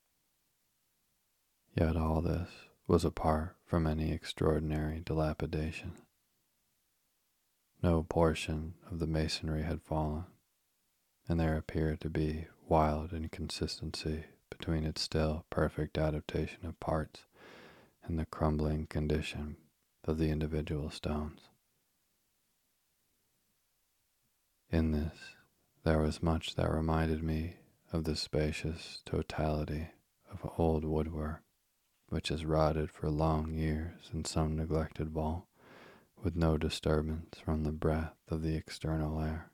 Yet 1.76 1.96
all 1.96 2.22
this 2.22 2.50
was 2.88 3.06
apart 3.06 3.56
from 3.66 3.86
any 3.86 4.12
extraordinary 4.12 5.02
dilapidation. 5.02 5.94
No 7.84 8.04
portion 8.04 8.74
of 8.90 9.00
the 9.00 9.08
masonry 9.08 9.64
had 9.64 9.82
fallen, 9.82 10.26
and 11.28 11.40
there 11.40 11.56
appeared 11.56 12.02
to 12.02 12.10
be 12.10 12.48
wild 12.68 13.14
inconsistency 13.14 14.26
between 14.50 14.84
its 14.84 15.02
still 15.02 15.46
perfect 15.50 15.98
adaptation 15.98 16.66
of 16.66 16.80
parts 16.80 17.26
and 18.08 18.18
the 18.18 18.26
crumbling 18.26 18.88
condition 18.88 19.58
of 20.04 20.18
the 20.18 20.30
individual 20.30 20.90
stones. 20.90 21.42
In 24.70 24.92
this, 24.92 25.18
there 25.84 26.00
was 26.00 26.24
much 26.24 26.56
that 26.56 26.72
reminded 26.72 27.24
me 27.24 27.56
of 27.94 28.04
the 28.04 28.16
spacious 28.16 29.02
totality 29.06 29.90
of 30.32 30.50
old 30.58 30.84
woodwork 30.84 31.42
which 32.10 32.30
has 32.30 32.46
rotted 32.46 32.90
for 32.90 33.10
long 33.10 33.54
years 33.54 34.10
in 34.14 34.24
some 34.24 34.56
neglected 34.56 35.10
vault, 35.10 35.46
with 36.24 36.36
no 36.36 36.58
disturbance 36.58 37.38
from 37.44 37.64
the 37.64 37.72
breath 37.72 38.16
of 38.30 38.42
the 38.42 38.56
external 38.56 39.20
air. 39.20 39.52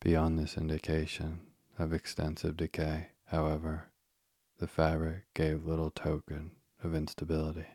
Beyond 0.00 0.38
this 0.38 0.56
indication 0.56 1.40
of 1.78 1.92
extensive 1.92 2.56
decay, 2.56 3.08
however, 3.26 3.88
the 4.58 4.66
fabric 4.66 5.24
gave 5.34 5.64
little 5.64 5.90
token 5.90 6.52
of 6.82 6.94
instability. 6.94 7.66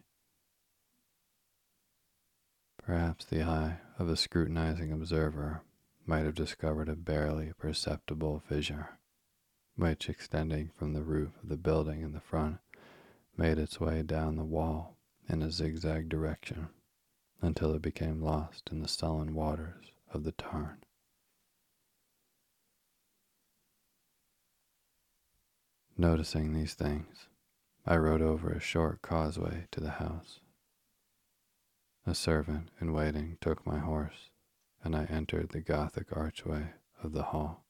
Perhaps 2.78 3.26
the 3.26 3.44
eye 3.44 3.78
of 3.98 4.10
a 4.10 4.18
scrutinizing 4.18 4.92
observer 4.92 5.62
might 6.06 6.26
have 6.26 6.36
discovered 6.36 6.90
a 6.90 6.96
barely 6.96 7.54
perceptible 7.58 8.44
fissure 8.46 9.00
which, 9.76 10.10
extending 10.10 10.70
from 10.70 10.94
the 10.94 11.04
roof 11.04 11.32
of 11.42 11.50
the 11.50 11.58
building 11.58 12.02
in 12.02 12.12
the 12.12 12.20
front, 12.20 12.58
made 13.36 13.58
its 13.58 13.80
way 13.80 14.04
down 14.04 14.36
the 14.36 14.44
wall 14.44 14.98
in 15.28 15.42
a 15.42 15.52
zigzag 15.52 16.10
direction 16.10 16.70
until 17.42 17.74
it 17.74 17.82
became 17.82 18.22
lost 18.22 18.70
in 18.72 18.82
the 18.82 18.88
sullen 18.88 19.34
waters 19.34 19.86
of 20.14 20.24
the 20.24 20.32
tarn. 20.34 20.78
Noticing 26.04 26.52
these 26.52 26.74
things, 26.74 27.30
I 27.86 27.96
rode 27.96 28.22
over 28.22 28.52
a 28.52 28.60
short 28.60 29.02
causeway 29.02 29.68
to 29.72 29.80
the 29.80 29.92
house. 29.92 30.42
A 32.06 32.14
servant 32.14 32.72
in 32.82 32.92
waiting 32.92 33.38
took 33.40 33.66
my 33.66 33.80
horse, 33.80 34.30
and 34.84 34.98
I 34.98 35.06
entered 35.06 35.52
the 35.52 35.62
Gothic 35.62 36.08
archway 36.12 36.72
of 37.02 37.14
the 37.14 37.24
hall 37.24 37.64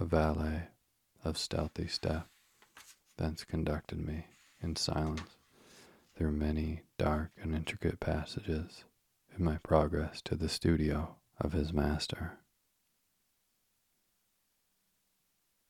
a 0.00 0.04
valet 0.04 0.70
of 1.24 1.38
stealthy 1.38 1.86
step, 1.86 2.26
thence 3.16 3.44
conducted 3.44 4.04
me 4.04 4.24
in 4.60 4.74
silence 4.74 5.36
through 6.16 6.32
many 6.32 6.82
dark 6.98 7.30
and 7.40 7.54
intricate 7.54 8.00
passages 8.00 8.82
in 9.38 9.44
my 9.44 9.58
progress 9.58 10.20
to 10.22 10.34
the 10.34 10.48
studio 10.48 11.14
of 11.40 11.52
his 11.52 11.72
master. 11.72 12.40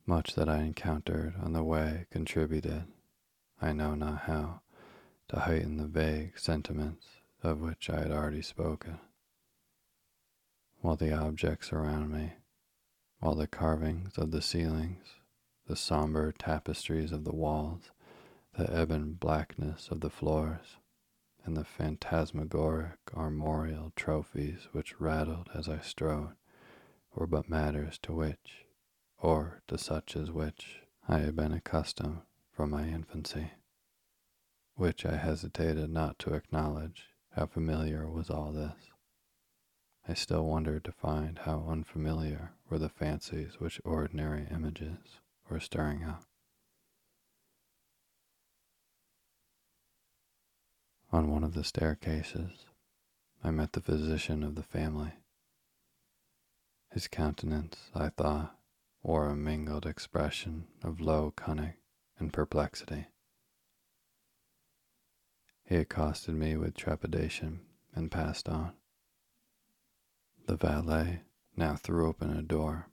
Much 0.07 0.35
that 0.35 0.49
I 0.49 0.59
encountered 0.59 1.35
on 1.43 1.53
the 1.53 1.65
way 1.65 2.07
contributed, 2.11 2.85
I 3.61 3.73
know 3.73 3.95
not 3.95 4.21
how, 4.23 4.61
to 5.29 5.41
heighten 5.41 5.77
the 5.77 5.89
vague 5.89 6.39
sentiments 6.39 7.07
of 7.43 7.61
which 7.61 7.91
I 7.91 7.99
had 7.99 8.13
already 8.13 8.43
spoken, 8.43 9.01
while 10.81 10.97
the 10.97 11.13
objects 11.13 11.73
around 11.73 12.13
me 12.13 12.35
while 13.19 13.35
the 13.35 13.47
carvings 13.47 14.17
of 14.19 14.31
the 14.31 14.43
ceilings, 14.43 15.15
the 15.67 15.75
somber 15.75 16.33
tapestries 16.33 17.13
of 17.13 17.25
the 17.25 17.35
walls, 17.35 17.91
the 18.57 18.83
ebon 18.83 19.15
blackness 19.15 19.89
of 19.89 20.01
the 20.01 20.11
floors, 20.11 20.77
and 21.45 21.57
the 21.57 21.65
phantasmagoric 21.65 22.99
armorial 23.15 23.93
trophies 23.97 24.69
which 24.73 25.01
rattled 25.01 25.49
as 25.55 25.69
I 25.69 25.81
strode, 25.81 26.35
were 27.15 27.27
but 27.27 27.49
matters 27.49 27.99
to 28.03 28.13
which, 28.13 28.66
or 29.19 29.63
to 29.69 29.79
such 29.79 30.17
as 30.17 30.31
which, 30.31 30.83
I 31.09 31.19
had 31.19 31.37
been 31.37 31.53
accustomed 31.53 32.23
from 32.51 32.71
my 32.71 32.87
infancy, 32.89 33.53
which 34.75 35.07
I 35.07 35.17
hesitated 35.17 35.91
not 35.91 36.19
to 36.21 36.35
acknowledge 36.35 37.11
how 37.33 37.47
familiar 37.47 38.09
was 38.09 38.31
all 38.31 38.53
this. 38.53 38.91
I 40.09 40.15
still 40.15 40.47
wondered 40.47 40.85
to 40.85 40.93
find 40.93 41.39
how 41.41 41.67
unfamiliar 41.69 42.53
were 42.71 42.79
the 42.79 42.89
fancies 42.89 43.59
which 43.59 43.81
ordinary 43.85 44.47
images 44.51 45.21
were 45.49 45.61
stirring 45.61 46.05
up. 46.05 46.25
On 51.13 51.31
one 51.31 51.45
of 51.45 51.55
the 51.55 51.65
staircases, 51.65 52.67
I 53.43 53.51
met 53.51 53.73
the 53.73 53.81
physician 53.81 54.43
of 54.43 54.55
the 54.55 54.63
family. 54.63 55.13
His 56.93 57.09
countenance, 57.09 57.91
I 57.95 58.09
thought, 58.09 58.56
wore 59.07 59.29
a 59.29 59.37
mingled 59.37 59.87
expression 59.87 60.67
of 60.83 61.01
low 61.01 61.33
cunning 61.37 61.75
and 62.19 62.33
perplexity. 62.33 63.07
He 65.65 65.77
accosted 65.77 66.35
me 66.35 66.57
with 66.57 66.75
trepidation 66.75 67.61
and 67.95 68.11
passed 68.11 68.49
on. 68.49 68.73
The 70.49 70.57
valet 70.57 71.23
now 71.57 71.77
threw 71.77 72.09
open 72.09 72.37
a 72.37 72.43
door 72.43 72.89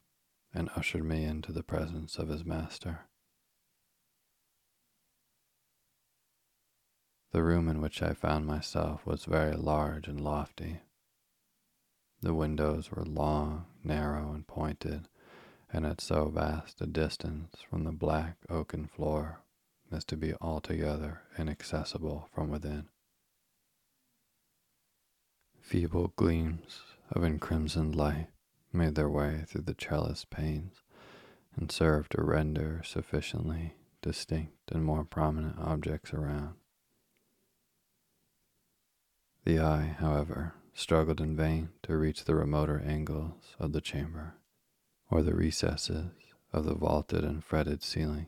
and 0.53 0.69
ushered 0.75 1.03
me 1.03 1.23
into 1.23 1.51
the 1.51 1.63
presence 1.63 2.19
of 2.19 2.29
his 2.29 2.45
master. 2.45 3.07
The 7.31 7.41
room 7.41 7.67
in 7.67 7.81
which 7.81 8.03
I 8.03 8.13
found 8.13 8.45
myself 8.45 9.03
was 9.03 9.25
very 9.25 9.55
large 9.55 10.07
and 10.07 10.21
lofty. 10.21 10.81
The 12.21 12.35
windows 12.35 12.91
were 12.91 13.03
long, 13.03 13.65
narrow, 13.83 14.31
and 14.31 14.45
pointed, 14.45 15.07
and 15.73 15.87
at 15.87 15.99
so 15.99 16.29
vast 16.29 16.79
a 16.79 16.85
distance 16.85 17.55
from 17.67 17.83
the 17.83 17.91
black 17.91 18.37
oaken 18.47 18.85
floor 18.85 19.41
as 19.91 20.05
to 20.05 20.15
be 20.15 20.33
altogether 20.39 21.21
inaccessible 21.37 22.29
from 22.33 22.49
within. 22.49 22.85
Feeble 25.59 26.13
gleams 26.15 26.81
of 27.11 27.23
encrimsoned 27.23 27.95
light 27.95 28.27
made 28.71 28.93
their 28.93 29.09
way 29.09 29.43
through 29.47 29.61
the 29.61 29.73
trellis 29.73 30.25
panes 30.25 30.83
and 31.55 31.71
served 31.71 32.11
to 32.11 32.21
render 32.21 32.81
sufficiently 32.85 33.73
distinct 34.01 34.71
and 34.71 34.85
more 34.85 35.03
prominent 35.03 35.57
objects 35.59 36.13
around. 36.13 36.53
The 39.45 39.59
eye, 39.59 39.95
however, 39.99 40.53
struggled 40.73 41.19
in 41.19 41.35
vain 41.35 41.69
to 41.83 41.97
reach 41.97 42.25
the 42.25 42.35
remoter 42.35 42.79
angles 42.79 43.55
of 43.59 43.73
the 43.73 43.81
chamber 43.81 44.35
or 45.13 45.21
the 45.21 45.35
recesses 45.35 46.09
of 46.51 46.65
the 46.65 46.73
vaulted 46.73 47.23
and 47.23 47.43
fretted 47.43 47.83
ceiling. 47.83 48.25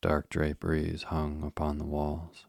Dark 0.00 0.30
draperies 0.30 1.02
hung 1.04 1.42
upon 1.44 1.76
the 1.76 1.84
walls, 1.84 2.46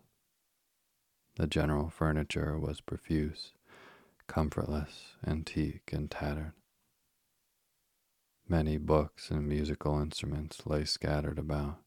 the 1.36 1.48
general 1.48 1.89
furniture 1.89 2.58
was 2.58 2.80
profuse, 2.80 3.52
comfortless, 4.28 5.15
antique, 5.28 5.92
and 5.92 6.10
tattered. 6.10 6.54
Many 8.48 8.78
books 8.78 9.30
and 9.30 9.50
musical 9.50 10.00
instruments 10.00 10.65
lay 10.65 10.86
scattered 10.86 11.39
about, 11.39 11.80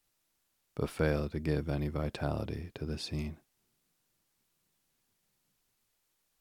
but 0.75 0.91
failed 0.91 1.31
to 1.31 1.39
give 1.39 1.67
any 1.67 1.87
vitality 1.87 2.69
to 2.75 2.85
the 2.85 2.99
scene. 2.99 3.37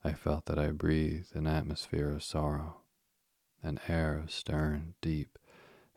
I 0.04 0.12
felt 0.12 0.46
that 0.46 0.58
I 0.58 0.70
breathed 0.70 1.36
an 1.36 1.46
atmosphere 1.46 2.10
of 2.10 2.24
sorrow, 2.24 2.80
an 3.62 3.78
air 3.86 4.18
of 4.18 4.32
stern, 4.32 4.94
deep, 5.00 5.38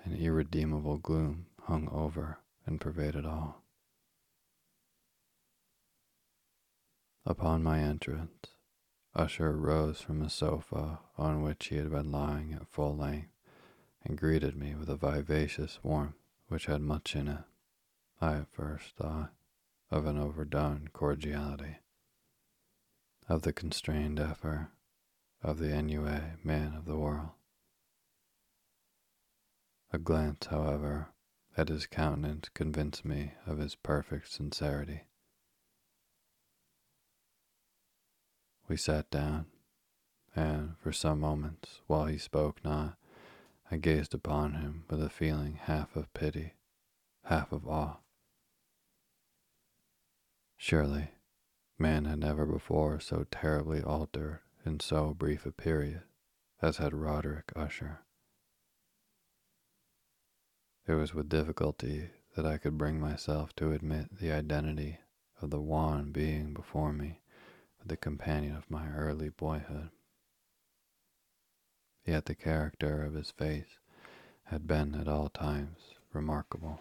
and 0.04 0.16
irredeemable 0.16 0.98
gloom 0.98 1.48
hung 1.64 1.90
over 1.90 2.38
and 2.66 2.80
pervaded 2.80 3.26
all. 3.26 3.64
Upon 7.26 7.64
my 7.64 7.80
entrance, 7.80 8.54
Usher 9.16 9.54
rose 9.54 10.02
from 10.02 10.22
a 10.22 10.30
sofa 10.30 11.00
on 11.18 11.42
which 11.42 11.68
he 11.68 11.78
had 11.78 11.90
been 11.90 12.12
lying 12.12 12.54
at 12.54 12.68
full 12.68 12.96
length 12.96 13.32
and 14.04 14.18
greeted 14.18 14.56
me 14.56 14.76
with 14.76 14.90
a 14.90 14.96
vivacious 14.96 15.80
warmth 15.82 16.14
which 16.48 16.68
had 16.68 16.82
much 16.82 17.16
in 17.16 17.28
it, 17.28 17.44
I 18.22 18.36
at 18.36 18.54
first 18.54 18.96
thought, 18.96 19.34
of 19.90 20.06
an 20.06 20.20
overdone 20.20 20.90
cordiality, 20.94 21.78
of 23.28 23.42
the 23.42 23.54
constrained 23.54 24.20
effort, 24.20 24.70
of 25.42 25.58
the 25.58 25.68
ennuyé 25.68 26.44
man 26.44 26.74
of 26.76 26.86
the 26.86 26.98
world. 26.98 27.32
A 29.92 29.98
glance, 29.98 30.48
however, 30.48 31.10
at 31.58 31.70
his 31.70 31.88
countenance 31.88 32.50
convinced 32.54 33.06
me 33.06 33.34
of 33.48 33.58
his 33.58 33.76
perfect 33.76 34.32
sincerity. 34.32 35.04
We 38.68 38.78
sat 38.78 39.10
down, 39.10 39.46
and 40.36 40.76
for 40.82 40.92
some 40.92 41.20
moments, 41.20 41.82
while 41.88 42.06
he 42.06 42.18
spoke 42.18 42.64
not, 42.64 42.98
I 43.72 43.78
gazed 43.78 44.14
upon 44.14 44.54
him 44.56 44.84
with 44.90 45.02
a 45.02 45.10
feeling 45.10 45.56
half 45.56 45.96
of 45.96 46.14
pity, 46.14 46.54
half 47.26 47.52
of 47.52 47.68
awe. 47.68 47.98
Surely, 50.58 51.15
man 51.78 52.06
had 52.06 52.20
never 52.20 52.46
before 52.46 53.00
so 53.00 53.26
terribly 53.32 53.82
altered 53.82 54.40
in 54.66 54.80
so 54.80 55.14
brief 55.14 55.46
a 55.46 55.52
period 55.52 56.04
as 56.62 56.78
had 56.78 56.94
Roderick 56.94 57.52
Usher. 57.56 58.00
It 60.88 60.94
was 60.94 61.14
with 61.14 61.30
difficulty 61.30 62.10
that 62.36 62.46
I 62.46 62.58
could 62.58 62.78
bring 62.78 63.00
myself 63.00 63.56
to 63.58 63.72
admit 63.72 64.20
the 64.20 64.32
identity 64.32 65.00
of 65.42 65.50
the 65.50 65.62
wan 65.62 66.12
being 66.12 66.54
before 66.54 66.94
me 66.94 67.22
with 67.80 67.88
the 67.88 67.98
companion 67.98 68.56
of 68.56 68.70
my 68.70 68.90
early 68.90 69.30
boyhood. 69.30 69.90
Yet 72.06 72.26
the 72.26 72.36
character 72.36 73.04
of 73.04 73.16
his 73.16 73.32
face 73.32 73.80
had 74.46 74.68
been 74.68 74.96
at 74.96 75.08
all 75.08 75.30
times 75.30 75.80
remarkable. 76.14 76.80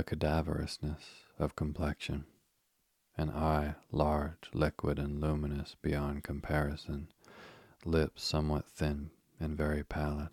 A 0.00 0.02
cadaverousness 0.02 1.26
of 1.38 1.56
complexion, 1.56 2.24
an 3.18 3.28
eye 3.28 3.74
large, 3.92 4.48
liquid, 4.54 4.98
and 4.98 5.20
luminous 5.20 5.76
beyond 5.82 6.24
comparison, 6.24 7.12
lips 7.84 8.24
somewhat 8.24 8.66
thin 8.66 9.10
and 9.38 9.58
very 9.58 9.84
pallid, 9.84 10.30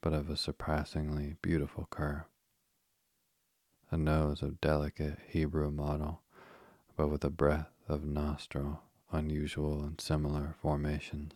but 0.00 0.12
of 0.12 0.30
a 0.30 0.36
surpassingly 0.36 1.34
beautiful 1.42 1.88
curve. 1.90 2.26
A 3.90 3.96
nose 3.96 4.40
of 4.40 4.60
delicate 4.60 5.18
Hebrew 5.30 5.72
model, 5.72 6.22
but 6.94 7.08
with 7.08 7.24
a 7.24 7.28
breadth 7.28 7.72
of 7.88 8.04
nostril 8.04 8.82
unusual 9.10 9.84
in 9.84 9.98
similar 9.98 10.54
formations. 10.62 11.32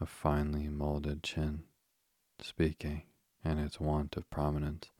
A 0.00 0.06
finely 0.06 0.70
molded 0.70 1.22
chin, 1.22 1.64
speaking, 2.40 3.02
in 3.44 3.58
its 3.58 3.78
want 3.78 4.16
of 4.16 4.30
prominence, 4.30 4.90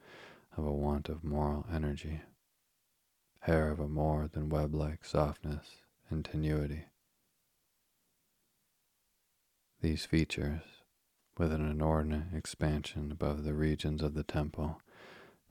of 0.59 0.67
a 0.67 0.73
want 0.73 1.09
of 1.09 1.23
moral 1.23 1.65
energy. 1.73 2.21
Hair 3.43 3.71
of 3.71 3.79
a 3.79 3.87
more 3.87 4.29
than 4.31 4.49
web 4.49 4.75
like 4.75 5.05
softness 5.05 5.77
and 6.11 6.25
tenuity. 6.25 6.87
These 9.81 10.05
features, 10.05 10.63
with 11.39 11.53
an 11.53 11.65
inordinate 11.65 12.35
expansion 12.35 13.13
above 13.13 13.45
the 13.45 13.55
regions 13.55 14.03
of 14.03 14.15
the 14.15 14.25
temple, 14.25 14.81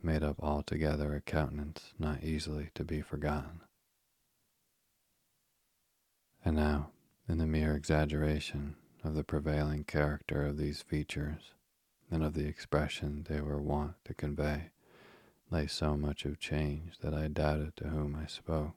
made 0.03 0.23
up 0.23 0.35
altogether 0.41 1.15
a 1.15 1.21
countenance 1.21 1.93
not 1.97 2.21
easily 2.21 2.69
to 2.75 2.83
be 2.83 3.01
forgotten. 3.01 3.61
And 6.43 6.57
now, 6.57 6.89
in 7.29 7.37
the 7.37 7.47
mere 7.47 7.73
exaggeration 7.75 8.75
of 9.05 9.15
the 9.15 9.23
prevailing 9.23 9.85
character 9.85 10.45
of 10.45 10.57
these 10.57 10.81
features 10.81 11.53
and 12.11 12.23
of 12.23 12.33
the 12.33 12.45
expression 12.45 13.25
they 13.29 13.39
were 13.39 13.61
wont 13.61 13.93
to 14.03 14.13
convey, 14.13 14.71
lay 15.49 15.67
so 15.67 15.95
much 15.95 16.25
of 16.25 16.39
change 16.39 16.99
that 16.99 17.13
I 17.13 17.27
doubted 17.27 17.75
to 17.77 17.87
whom 17.87 18.15
I 18.15 18.27
spoke. 18.27 18.75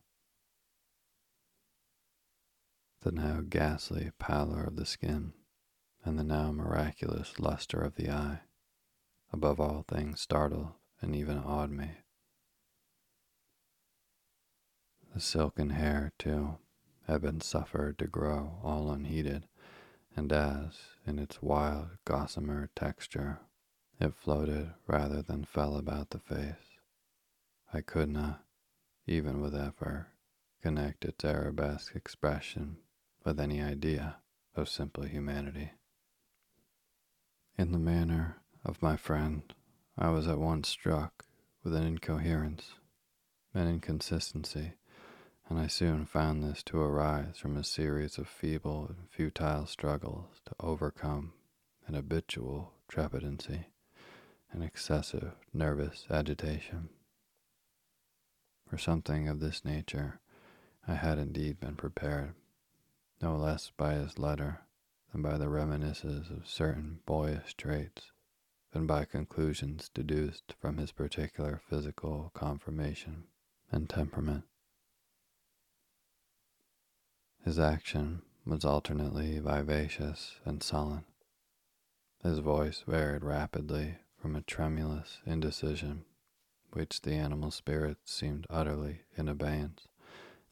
The 3.02 3.12
now 3.12 3.40
ghastly 3.48 4.10
pallor 4.18 4.64
of 4.64 4.76
the 4.76 4.86
skin 4.86 5.32
and 6.04 6.18
the 6.18 6.24
now 6.24 6.52
miraculous 6.52 7.38
luster 7.38 7.80
of 7.80 7.94
the 7.96 8.10
eye, 8.10 8.40
above 9.32 9.60
all 9.60 9.84
things 9.88 10.20
startled 10.20 10.72
and 11.00 11.14
even 11.16 11.38
awed 11.38 11.70
me. 11.70 11.90
The 15.14 15.20
silken 15.20 15.70
hair, 15.70 16.12
too, 16.18 16.58
had 17.06 17.22
been 17.22 17.40
suffered 17.40 17.98
to 17.98 18.06
grow 18.06 18.60
all 18.62 18.90
unheeded, 18.90 19.48
and 20.14 20.32
as, 20.32 20.78
in 21.06 21.18
its 21.18 21.42
wild 21.42 21.88
gossamer 22.04 22.70
texture, 22.76 23.40
it 24.00 24.14
floated 24.14 24.72
rather 24.86 25.20
than 25.20 25.44
fell 25.44 25.76
about 25.76 26.08
the 26.08 26.18
face, 26.18 26.78
I 27.72 27.82
could 27.82 28.08
not, 28.08 28.42
even 29.06 29.42
with 29.42 29.54
effort, 29.54 30.06
connect 30.62 31.04
its 31.04 31.22
arabesque 31.22 31.94
expression 31.94 32.78
with 33.24 33.38
any 33.38 33.62
idea 33.62 34.16
of 34.56 34.70
simple 34.70 35.04
humanity. 35.04 35.72
In 37.58 37.72
the 37.72 37.78
manner 37.78 38.38
of 38.64 38.80
my 38.80 38.96
friend, 38.96 39.42
I 39.98 40.08
was 40.08 40.26
at 40.26 40.38
once 40.38 40.68
struck 40.68 41.26
with 41.62 41.74
an 41.74 41.82
incoherence, 41.82 42.76
an 43.52 43.68
inconsistency, 43.68 44.72
and 45.50 45.58
I 45.58 45.66
soon 45.66 46.06
found 46.06 46.42
this 46.42 46.62
to 46.64 46.80
arise 46.80 47.36
from 47.36 47.58
a 47.58 47.64
series 47.64 48.16
of 48.16 48.28
feeble 48.28 48.86
and 48.88 49.10
futile 49.10 49.66
struggles 49.66 50.40
to 50.46 50.54
overcome 50.58 51.34
an 51.86 51.94
habitual 51.94 52.72
trepidancy 52.88 53.66
and 54.52 54.62
excessive 54.62 55.32
nervous 55.52 56.06
agitation. 56.10 56.88
For 58.68 58.78
something 58.78 59.28
of 59.28 59.40
this 59.40 59.64
nature 59.64 60.20
I 60.86 60.94
had 60.94 61.18
indeed 61.18 61.60
been 61.60 61.76
prepared, 61.76 62.34
no 63.20 63.36
less 63.36 63.70
by 63.76 63.94
his 63.94 64.18
letter 64.18 64.60
than 65.12 65.22
by 65.22 65.36
the 65.38 65.48
reminiscences 65.48 66.30
of 66.30 66.48
certain 66.48 67.00
boyish 67.06 67.54
traits 67.54 68.12
than 68.72 68.86
by 68.86 69.04
conclusions 69.04 69.88
deduced 69.92 70.54
from 70.60 70.76
his 70.76 70.92
particular 70.92 71.60
physical 71.68 72.30
conformation 72.34 73.24
and 73.72 73.88
temperament. 73.88 74.44
His 77.44 77.58
action 77.58 78.22
was 78.46 78.64
alternately 78.64 79.38
vivacious 79.38 80.36
and 80.44 80.62
sullen. 80.62 81.04
His 82.22 82.38
voice 82.38 82.84
varied 82.86 83.24
rapidly 83.24 83.96
from 84.20 84.36
a 84.36 84.42
tremulous 84.42 85.18
indecision, 85.24 86.04
which 86.72 87.00
the 87.00 87.14
animal 87.14 87.50
spirits 87.50 88.12
seemed 88.12 88.46
utterly 88.50 89.00
in 89.16 89.28
abeyance, 89.28 89.88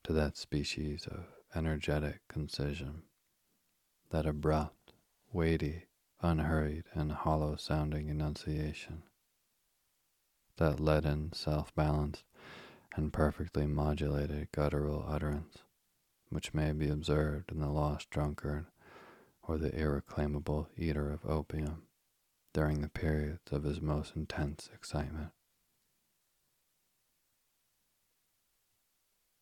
to 0.03 0.13
that 0.15 0.39
species 0.39 1.07
of 1.07 1.27
energetic 1.55 2.27
concision, 2.29 3.03
that 4.09 4.25
abrupt, 4.25 4.95
weighty, 5.33 5.85
unhurried 6.23 6.85
and 6.95 7.13
hollow 7.13 7.57
sounding 7.57 8.09
enunciation. 8.09 9.03
That 10.57 10.81
leaden, 10.81 11.33
self 11.35 11.75
balanced, 11.75 12.25
and 12.97 13.13
perfectly 13.13 13.67
modulated 13.67 14.51
guttural 14.51 15.05
utterance, 15.07 15.59
which 16.31 16.55
may 16.55 16.73
be 16.73 16.89
observed 16.89 17.53
in 17.53 17.61
the 17.61 17.69
lost 17.69 18.09
drunkard 18.09 18.67
or 19.43 19.59
the 19.59 19.71
irreclaimable 19.71 20.69
eater 20.77 21.11
of 21.11 21.27
opium 21.27 21.88
during 22.53 22.81
the 22.81 22.89
periods 22.89 23.53
of 23.53 23.65
his 23.65 23.81
most 23.81 24.17
intense 24.17 24.69
excitement. 24.75 25.31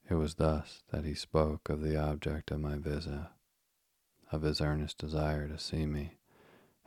It 0.08 0.14
was 0.14 0.34
thus 0.34 0.84
that 0.92 1.04
he 1.04 1.14
spoke 1.14 1.68
of 1.68 1.80
the 1.80 1.96
object 1.96 2.50
of 2.50 2.60
my 2.60 2.76
visit, 2.76 3.26
of 4.30 4.42
his 4.42 4.60
earnest 4.60 4.98
desire 4.98 5.48
to 5.48 5.58
see 5.58 5.86
me 5.86 6.18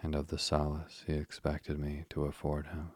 and 0.01 0.15
of 0.15 0.27
the 0.27 0.39
solace 0.39 1.03
he 1.05 1.13
expected 1.13 1.77
me 1.77 2.05
to 2.09 2.25
afford 2.25 2.67
him. 2.67 2.91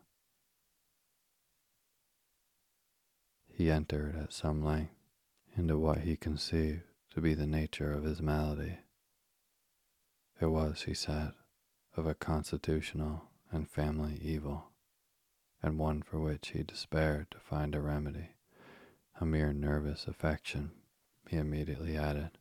He 3.52 3.70
entered 3.70 4.16
at 4.16 4.34
some 4.34 4.64
length 4.64 4.96
into 5.56 5.78
what 5.78 6.00
he 6.00 6.16
conceived 6.16 6.84
to 7.14 7.22
be 7.22 7.34
the 7.34 7.46
nature 7.46 7.92
of 7.92 8.04
his 8.04 8.22
malady. 8.22 8.80
It 10.40 10.48
was, 10.48 10.84
he 10.84 10.94
said, 10.94 11.34
of 11.96 12.06
a 12.06 12.16
constitutional 12.16 13.26
and 13.52 13.70
family 13.70 14.20
evil, 14.22 14.66
and 15.62 15.78
one 15.78 16.02
for 16.02 16.20
which 16.20 16.50
he 16.50 16.64
despaired 16.64 17.30
to 17.32 17.40
find 17.40 17.76
a 17.76 17.82
remedy, 17.82 18.30
a 19.20 19.26
mere 19.26 19.54
nervous 19.54 20.08
affection, 20.08 20.72
he 21.28 21.38
immediately 21.38 21.96
added, 21.96 22.32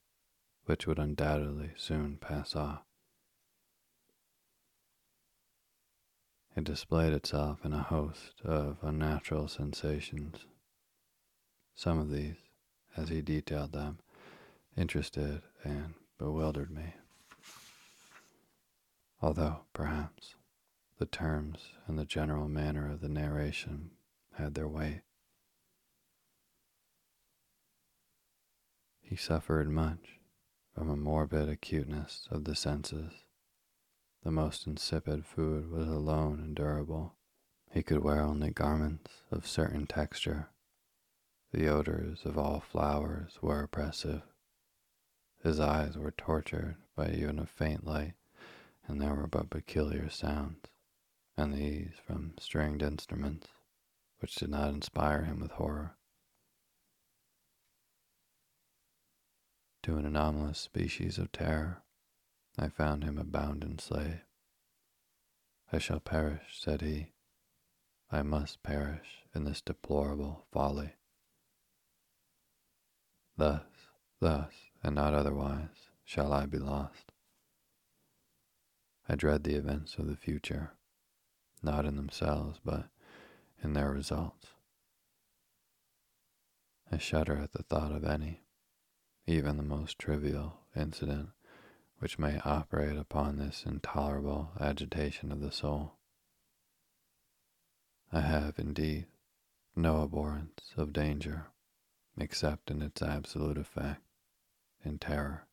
which 0.64 0.86
would 0.86 0.98
undoubtedly 0.98 1.70
soon 1.76 2.16
pass 2.16 2.56
off. 2.56 2.82
It 6.54 6.64
displayed 6.64 7.12
itself 7.12 7.64
in 7.64 7.72
a 7.72 7.82
host 7.82 8.42
of 8.44 8.76
unnatural 8.82 9.48
sensations. 9.48 10.46
Some 11.74 11.98
of 11.98 12.10
these, 12.10 12.36
as 12.96 13.08
he 13.08 13.22
detailed 13.22 13.72
them, 13.72 13.98
interested 14.76 15.42
and 15.64 15.94
bewildered 16.18 16.70
me. 16.70 16.94
Although, 19.22 19.60
perhaps, 19.72 20.34
the 20.98 21.06
terms 21.06 21.74
and 21.86 21.98
the 21.98 22.04
general 22.04 22.48
manner 22.48 22.90
of 22.90 23.00
the 23.00 23.08
narration 23.08 23.92
had 24.34 24.54
their 24.54 24.68
weight. 24.68 25.02
He 29.00 29.16
suffered 29.16 29.70
much 29.70 30.18
from 30.74 30.90
a 30.90 30.96
morbid 30.96 31.48
acuteness 31.48 32.26
of 32.30 32.44
the 32.44 32.56
senses 32.56 33.24
the 34.22 34.30
most 34.30 34.68
insipid 34.68 35.26
food 35.26 35.68
was 35.68 35.88
alone 35.88 36.38
endurable. 36.38 37.16
He 37.72 37.82
could 37.82 38.04
wear 38.04 38.22
only 38.22 38.50
garments 38.50 39.22
of 39.32 39.48
certain 39.48 39.86
texture, 39.86 40.50
The 41.52 41.66
odors 41.66 42.24
of 42.24 42.38
all 42.38 42.60
flowers 42.60 43.38
were 43.42 43.64
oppressive. 43.64 44.22
His 45.42 45.58
eyes 45.58 45.98
were 45.98 46.12
tortured 46.12 46.76
by 46.94 47.10
even 47.10 47.38
a 47.38 47.46
faint 47.46 47.84
light, 47.84 48.14
and 48.86 49.00
there 49.00 49.14
were 49.14 49.26
but 49.26 49.50
peculiar 49.50 50.08
sounds, 50.08 50.66
and 51.36 51.52
these 51.54 51.92
from 52.06 52.34
stringed 52.38 52.82
instruments, 52.82 53.48
which 54.18 54.34
did 54.34 54.50
not 54.50 54.70
inspire 54.70 55.22
him 55.22 55.40
with 55.40 55.52
horror. 55.52 55.96
To 59.84 59.96
an 59.96 60.06
anomalous 60.06 60.58
species 60.58 61.18
of 61.18 61.32
terror, 61.32 61.82
I 62.58 62.68
found 62.68 63.04
him 63.04 63.18
a 63.18 63.24
bounden 63.24 63.78
slave. 63.78 64.20
I 65.72 65.78
shall 65.78 66.00
perish, 66.00 66.60
said 66.60 66.82
he. 66.82 67.12
I 68.10 68.22
must 68.22 68.62
perish 68.62 69.24
in 69.34 69.44
this 69.44 69.62
deplorable 69.62 70.44
folly. 70.52 70.92
Thus, 73.36 73.62
thus, 74.20 74.52
and 74.82 74.94
not 74.94 75.14
otherwise, 75.14 75.88
shall 76.04 76.32
I 76.32 76.44
be 76.44 76.58
lost. 76.58 77.11
I 79.08 79.14
dread 79.14 79.44
the 79.44 79.54
events 79.54 79.96
of 79.96 80.06
the 80.06 80.16
future, 80.16 80.72
not 81.62 81.84
in 81.84 81.96
themselves, 81.96 82.60
but 82.64 82.88
in 83.62 83.72
their 83.72 83.90
results. 83.90 84.48
I 86.90 86.98
shudder 86.98 87.36
at 87.36 87.52
the 87.52 87.62
thought 87.62 87.92
of 87.92 88.04
any, 88.04 88.42
even 89.26 89.56
the 89.56 89.62
most 89.62 89.98
trivial, 89.98 90.60
incident 90.76 91.30
which 91.98 92.18
may 92.18 92.40
operate 92.44 92.96
upon 92.96 93.38
this 93.38 93.64
intolerable 93.64 94.50
agitation 94.60 95.30
of 95.30 95.40
the 95.40 95.52
soul. 95.52 95.92
I 98.12 98.20
have, 98.20 98.58
indeed, 98.58 99.06
no 99.76 100.02
abhorrence 100.02 100.72
of 100.76 100.92
danger 100.92 101.46
except 102.18 102.70
in 102.70 102.82
its 102.82 103.00
absolute 103.00 103.56
effect, 103.56 104.02
in 104.84 104.98
terror. 104.98 105.46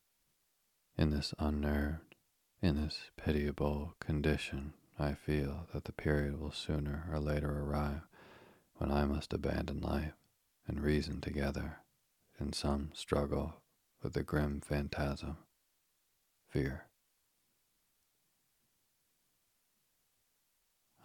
In 0.97 1.11
this 1.11 1.33
unnerved, 1.39 2.08
in 2.61 2.75
this 2.75 3.09
pitiable 3.15 3.95
condition, 3.99 4.73
I 4.97 5.13
feel 5.13 5.67
that 5.73 5.85
the 5.85 5.93
period 5.93 6.39
will 6.39 6.51
sooner 6.51 7.07
or 7.11 7.19
later 7.19 7.61
arrive 7.61 8.01
when 8.75 8.91
I 8.91 9.05
must 9.05 9.33
abandon 9.33 9.79
life 9.79 10.13
and 10.67 10.81
reason 10.81 11.21
together 11.21 11.77
in 12.39 12.53
some 12.53 12.91
struggle 12.93 13.55
with 14.03 14.13
the 14.13 14.23
grim 14.23 14.61
phantasm 14.61 15.37
fear. 16.49 16.85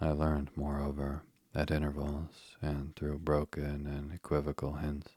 I 0.00 0.10
learned, 0.10 0.50
moreover, 0.56 1.22
at 1.54 1.70
intervals 1.70 2.56
and 2.60 2.96
through 2.96 3.20
broken 3.20 3.86
and 3.86 4.12
equivocal 4.12 4.74
hints, 4.74 5.12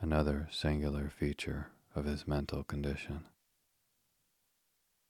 another 0.00 0.48
singular 0.52 1.10
feature 1.10 1.68
of 1.94 2.04
his 2.04 2.26
mental 2.26 2.62
condition. 2.62 3.24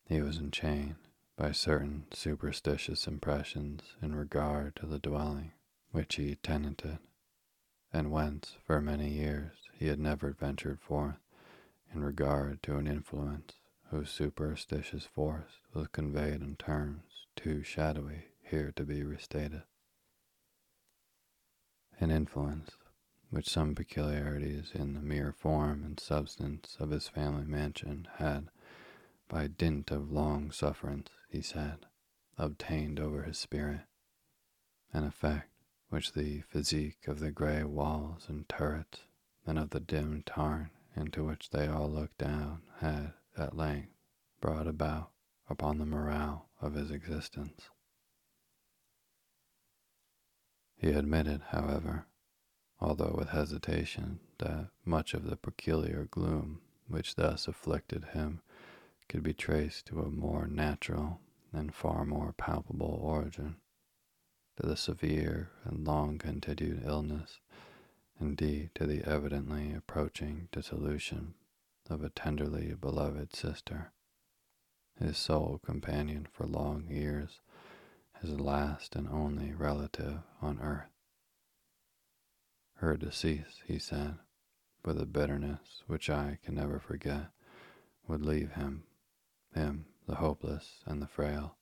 He 0.09 0.21
was 0.21 0.39
enchained 0.39 0.97
by 1.37 1.51
certain 1.51 2.07
superstitious 2.13 3.09
impressions 3.09 3.83
in 4.01 4.15
regard 4.15 4.77
to 4.77 4.87
the 4.87 5.01
dwelling 5.01 5.53
which 5.91 6.15
he 6.15 6.37
tenanted, 6.37 6.99
and 7.93 8.13
whence 8.13 8.57
for 8.65 8.81
many 8.81 9.11
years 9.11 9.53
he 9.73 9.89
had 9.89 9.99
never 9.99 10.31
ventured 10.31 10.81
forth 10.81 11.19
in 11.93 12.05
regard 12.05 12.63
to 12.63 12.77
an 12.77 12.87
influence 12.87 13.55
whose 13.91 14.11
superstitious 14.11 15.05
force 15.07 15.59
was 15.75 15.89
conveyed 15.89 16.41
in 16.41 16.55
terms 16.55 17.27
too 17.35 17.65
shadowy 17.65 18.27
here 18.43 18.73
to 18.77 18.85
be 18.85 19.03
restated. 19.03 19.65
An 21.99 22.13
influence 22.13 22.77
which 23.31 23.49
some 23.49 23.75
peculiarities 23.75 24.71
in 24.73 24.95
the 24.95 25.01
mere 25.01 25.33
form 25.33 25.83
and 25.83 25.99
substance 25.99 26.77
of 26.79 26.91
his 26.91 27.09
family 27.09 27.45
mansion 27.45 28.07
had, 28.19 28.51
by 29.29 29.47
dint 29.47 29.91
of 29.91 30.11
long 30.11 30.51
sufferance, 30.51 31.09
he 31.29 31.43
said, 31.43 31.87
obtained 32.39 33.01
over 33.01 33.23
his 33.23 33.39
spirit, 33.39 33.83
an 34.93 35.05
effect 35.05 35.51
which 35.89 36.13
the 36.13 36.41
physique 36.43 37.07
of 37.07 37.21
the 37.21 37.31
gray 37.31 37.63
walls 37.65 38.27
and 38.29 38.49
turrets 38.49 39.01
and 39.47 39.59
of 39.59 39.71
the 39.71 39.81
dim 39.81 40.23
tarn 40.27 40.71
into 40.95 41.25
which 41.25 41.51
they 41.51 41.67
all 41.67 41.89
looked 41.91 42.19
down 42.19 42.63
had 42.81 43.13
at 43.37 43.57
length 43.57 43.93
brought 44.41 44.67
about 44.67 45.11
upon 45.49 45.79
the 45.79 45.87
morale 45.87 46.49
of 46.61 46.75
his 46.75 46.91
existence. 46.91 47.71
He 50.77 50.91
admitted, 50.91 51.43
however, 51.49 52.07
although 52.81 53.15
with 53.17 53.31
hesitation, 53.31 54.21
that 54.39 54.69
much 54.85 55.15
of 55.15 55.25
the 55.25 55.37
peculiar 55.37 56.09
gloom 56.11 56.61
which 56.89 57.15
thus 57.15 57.49
afflicted 57.49 58.05
him 58.13 58.41
could 59.09 59.23
be 59.23 59.35
traced 59.35 59.87
to 59.87 60.01
a 60.01 60.11
more 60.11 60.47
natural 60.47 61.21
and 61.53 61.75
far 61.75 62.05
more 62.05 62.33
palpable 62.33 62.99
origin, 63.03 63.57
to 64.57 64.67
the 64.67 64.77
severe 64.77 65.51
and 65.65 65.87
long 65.87 66.19
continued 66.19 66.83
illness, 66.85 67.41
indeed 68.21 68.71
to 68.75 68.87
the 68.87 69.05
evidently 69.05 69.73
approaching 69.73 70.49
dissolution 70.53 71.35
of 71.89 72.03
a 72.03 72.09
tenderly 72.09 72.75
beloved 72.75 73.35
sister, 73.35 73.93
his 74.99 75.17
sole 75.17 75.61
companion 75.65 76.27
for 76.33 76.47
long 76.47 76.87
years, 76.89 77.41
his 78.21 78.41
last 78.41 78.97
and 78.97 79.09
only 79.09 79.53
relative 79.53 80.21
on 80.41 80.59
earth. 80.61 80.91
Her 82.77 82.97
decease, 82.97 83.63
he 83.67 83.79
said, 83.79 84.17
with 84.85 85.01
a 85.01 85.07
bitterness 85.07 85.83
which 85.87 86.11
I 86.11 86.39
can 86.45 86.55
never 86.55 86.79
forget, 86.79 87.29
would 88.07 88.23
leave 88.23 88.53
him, 88.53 88.85
him, 89.55 89.87
the 90.07 90.17
hopeless 90.17 90.81
and 90.87 91.01
the 91.01 91.07
frail, 91.07 91.57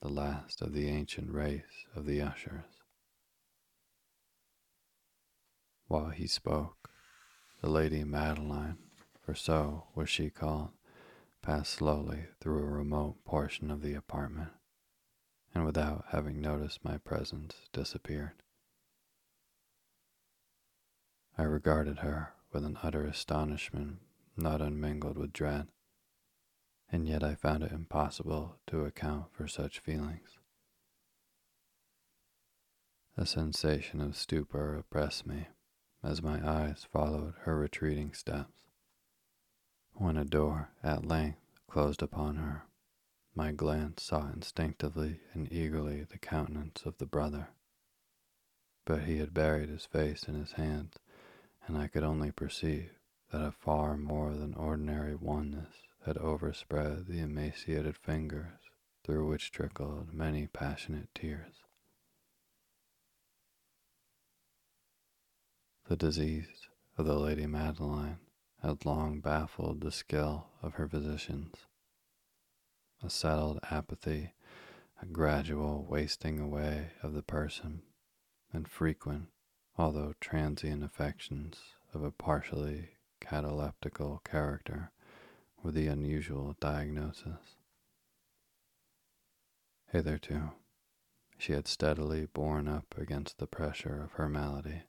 the 0.00 0.08
last 0.08 0.62
of 0.62 0.72
the 0.72 0.88
ancient 0.88 1.30
race 1.32 1.86
of 1.94 2.06
the 2.06 2.20
Ushers. 2.20 2.82
While 5.86 6.10
he 6.10 6.26
spoke, 6.26 6.90
the 7.60 7.70
Lady 7.70 8.04
Madeline 8.04 8.78
for 9.28 9.34
so 9.34 9.84
was 9.94 10.08
she 10.08 10.30
called, 10.30 10.70
passed 11.42 11.72
slowly 11.72 12.28
through 12.40 12.60
a 12.60 12.70
remote 12.70 13.24
portion 13.24 13.70
of 13.70 13.82
the 13.82 13.94
apartment, 13.94 14.52
and 15.54 15.66
without 15.66 16.06
having 16.12 16.40
noticed 16.40 16.84
my 16.84 16.96
presence, 16.96 17.54
disappeared. 17.72 18.42
I 21.36 21.42
regarded 21.42 21.98
her 21.98 22.32
with 22.52 22.64
an 22.64 22.78
utter 22.82 23.04
astonishment 23.04 23.98
not 24.34 24.62
unmingled 24.62 25.18
with 25.18 25.32
dread, 25.32 25.68
and 26.90 27.06
yet 27.06 27.22
I 27.22 27.34
found 27.34 27.62
it 27.62 27.72
impossible 27.72 28.56
to 28.68 28.84
account 28.84 29.26
for 29.32 29.46
such 29.46 29.80
feelings. 29.80 30.38
A 33.16 33.26
sensation 33.26 34.00
of 34.00 34.16
stupor 34.16 34.76
oppressed 34.76 35.26
me 35.26 35.48
as 36.02 36.22
my 36.22 36.46
eyes 36.48 36.86
followed 36.90 37.34
her 37.40 37.58
retreating 37.58 38.14
steps. 38.14 38.62
When 39.94 40.16
a 40.16 40.24
door 40.24 40.70
at 40.82 41.04
length 41.04 41.40
closed 41.68 42.02
upon 42.02 42.36
her, 42.36 42.62
my 43.34 43.52
glance 43.52 44.04
sought 44.04 44.32
instinctively 44.32 45.20
and 45.34 45.52
eagerly 45.52 46.04
the 46.04 46.18
countenance 46.18 46.82
of 46.86 46.98
the 46.98 47.06
brother. 47.06 47.48
But 48.84 49.02
he 49.02 49.18
had 49.18 49.34
buried 49.34 49.68
his 49.68 49.84
face 49.84 50.22
in 50.22 50.34
his 50.34 50.52
hands, 50.52 50.94
and 51.66 51.76
I 51.76 51.88
could 51.88 52.04
only 52.04 52.30
perceive 52.30 52.92
that 53.30 53.42
a 53.42 53.52
far 53.52 53.96
more 53.96 54.32
than 54.34 54.54
ordinary 54.54 55.14
wanness 55.14 55.87
had 56.08 56.16
overspread 56.16 57.06
the 57.06 57.18
emaciated 57.18 57.94
fingers 57.94 58.70
through 59.04 59.26
which 59.26 59.52
trickled 59.52 60.10
many 60.10 60.46
passionate 60.46 61.06
tears. 61.14 61.56
The 65.86 65.96
disease 65.96 66.66
of 66.96 67.04
the 67.04 67.18
Lady 67.18 67.46
Madeline 67.46 68.20
had 68.62 68.86
long 68.86 69.20
baffled 69.20 69.82
the 69.82 69.92
skill 69.92 70.46
of 70.62 70.74
her 70.74 70.88
physicians. 70.88 71.54
A 73.02 73.10
settled 73.10 73.60
apathy, 73.70 74.32
a 75.02 75.06
gradual 75.06 75.84
wasting 75.86 76.40
away 76.40 76.92
of 77.02 77.12
the 77.12 77.22
person, 77.22 77.82
and 78.50 78.66
frequent, 78.66 79.28
although 79.76 80.14
transient 80.22 80.82
affections 80.82 81.58
of 81.92 82.02
a 82.02 82.10
partially 82.10 82.92
cataleptical 83.20 84.24
character 84.24 84.90
were 85.62 85.72
the 85.72 85.86
unusual 85.86 86.56
diagnosis. 86.60 87.56
Hitherto, 89.92 90.52
she 91.38 91.52
had 91.52 91.66
steadily 91.66 92.26
borne 92.26 92.68
up 92.68 92.94
against 92.96 93.38
the 93.38 93.46
pressure 93.46 94.02
of 94.02 94.12
her 94.12 94.28
malady, 94.28 94.82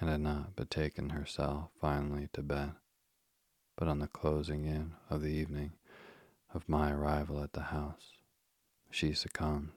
and 0.00 0.08
had 0.08 0.20
not 0.20 0.56
betaken 0.56 1.10
herself 1.10 1.70
finally 1.80 2.28
to 2.32 2.42
bed 2.42 2.74
but 3.76 3.88
on 3.88 3.98
the 3.98 4.08
closing 4.08 4.64
in 4.64 4.94
of 5.08 5.22
the 5.22 5.30
evening 5.30 5.72
of 6.54 6.68
my 6.68 6.92
arrival 6.92 7.42
at 7.42 7.52
the 7.52 7.62
house, 7.62 8.12
she 8.90 9.12
succumbed, 9.12 9.72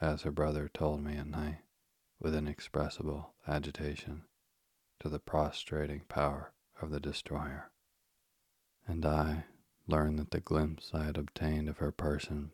as 0.00 0.22
her 0.22 0.30
brother 0.30 0.70
told 0.72 1.02
me 1.02 1.16
at 1.16 1.26
night, 1.26 1.58
with 2.20 2.34
inexpressible 2.34 3.34
agitation, 3.46 4.22
to 5.00 5.08
the 5.08 5.18
prostrating 5.18 6.00
power 6.08 6.52
of 6.80 6.90
the 6.90 7.00
destroyer. 7.00 7.70
And 8.86 9.06
I 9.06 9.44
learned 9.86 10.18
that 10.18 10.30
the 10.30 10.40
glimpse 10.40 10.90
I 10.92 11.04
had 11.04 11.16
obtained 11.16 11.68
of 11.68 11.78
her 11.78 11.92
person 11.92 12.52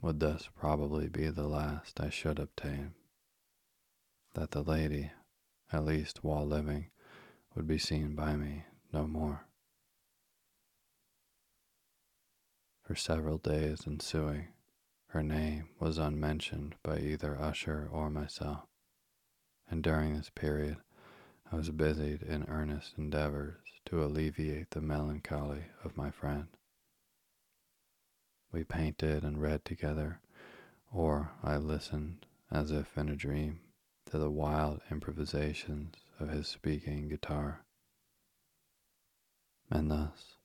would 0.00 0.20
thus 0.20 0.48
probably 0.54 1.08
be 1.08 1.28
the 1.28 1.46
last 1.46 2.00
I 2.00 2.10
should 2.10 2.38
obtain. 2.38 2.94
That 4.34 4.50
the 4.50 4.62
lady, 4.62 5.10
at 5.72 5.84
least 5.84 6.22
while 6.22 6.46
living, 6.46 6.90
would 7.54 7.66
be 7.66 7.78
seen 7.78 8.14
by 8.14 8.36
me 8.36 8.64
no 8.92 9.06
more. 9.06 9.46
For 12.82 12.94
several 12.94 13.38
days 13.38 13.86
ensuing, 13.86 14.48
her 15.08 15.22
name 15.22 15.70
was 15.80 15.98
unmentioned 15.98 16.76
by 16.82 16.98
either 16.98 17.40
Usher 17.40 17.88
or 17.90 18.10
myself, 18.10 18.66
and 19.68 19.82
during 19.82 20.14
this 20.14 20.30
period 20.30 20.76
I 21.50 21.56
was 21.56 21.70
busied 21.70 22.22
in 22.22 22.44
earnest 22.44 22.94
endeavors 22.96 23.75
to 23.86 24.02
alleviate 24.02 24.70
the 24.70 24.80
melancholy 24.80 25.64
of 25.84 25.96
my 25.96 26.10
friend. 26.10 26.48
We 28.52 28.64
painted 28.64 29.22
and 29.22 29.40
read 29.40 29.64
together, 29.64 30.20
or 30.92 31.32
I 31.42 31.56
listened, 31.56 32.26
as 32.50 32.70
if 32.72 32.98
in 32.98 33.08
a 33.08 33.16
dream, 33.16 33.60
to 34.10 34.18
the 34.18 34.30
wild 34.30 34.80
improvisations 34.90 35.94
of 36.18 36.30
his 36.30 36.48
speaking 36.48 37.08
guitar. 37.08 37.64
And 39.70 39.90
thus, 39.90 40.36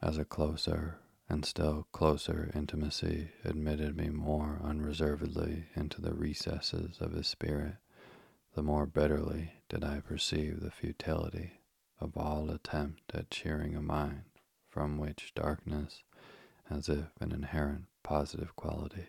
as 0.00 0.16
a 0.16 0.24
closer 0.24 0.98
and 1.28 1.44
still 1.44 1.86
closer 1.92 2.50
intimacy 2.54 3.30
admitted 3.44 3.96
me 3.96 4.08
more 4.08 4.60
unreservedly 4.62 5.66
into 5.74 6.00
the 6.00 6.14
recesses 6.14 6.98
of 7.00 7.12
his 7.12 7.26
spirit, 7.26 7.76
the 8.54 8.62
more 8.62 8.86
bitterly 8.86 9.52
did 9.68 9.84
I 9.84 10.00
perceive 10.00 10.60
the 10.60 10.70
futility 10.70 11.60
of 12.00 12.16
all 12.16 12.50
attempt 12.50 13.14
at 13.14 13.30
cheering 13.30 13.74
a 13.74 13.82
mind 13.82 14.24
from 14.68 14.98
which 14.98 15.32
darkness, 15.34 16.02
as 16.68 16.88
if 16.88 17.06
an 17.20 17.32
inherent 17.32 17.86
positive 18.02 18.54
quality, 18.56 19.06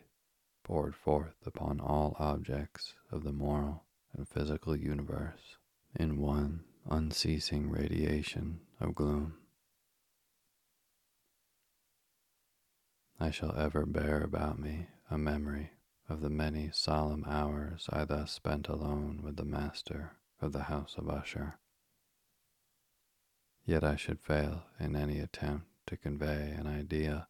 poured 0.63 0.95
forth 0.95 1.35
upon 1.45 1.79
all 1.79 2.15
objects 2.19 2.93
of 3.11 3.23
the 3.23 3.31
moral 3.31 3.83
and 4.15 4.27
physical 4.27 4.75
universe 4.75 5.57
in 5.95 6.21
one 6.21 6.63
unceasing 6.89 7.69
radiation 7.69 8.59
of 8.79 8.95
gloom. 8.95 9.33
I 13.19 13.31
shall 13.31 13.57
ever 13.57 13.85
bear 13.85 14.21
about 14.21 14.59
me 14.59 14.87
a 15.09 15.17
memory 15.17 15.71
of 16.07 16.21
the 16.21 16.29
many 16.29 16.69
solemn 16.71 17.25
hours 17.27 17.89
I 17.91 18.05
thus 18.05 18.31
spent 18.31 18.67
alone 18.67 19.21
with 19.23 19.35
the 19.35 19.45
master 19.45 20.13
of 20.39 20.53
the 20.53 20.63
house 20.63 20.95
of 20.97 21.09
Usher. 21.09 21.55
Yet 23.67 23.83
I 23.83 23.97
should 23.97 24.21
fail 24.21 24.63
in 24.79 24.95
any 24.95 25.19
attempt 25.19 25.67
to 25.87 25.97
convey 25.97 26.51
an 26.51 26.67
idea 26.67 27.27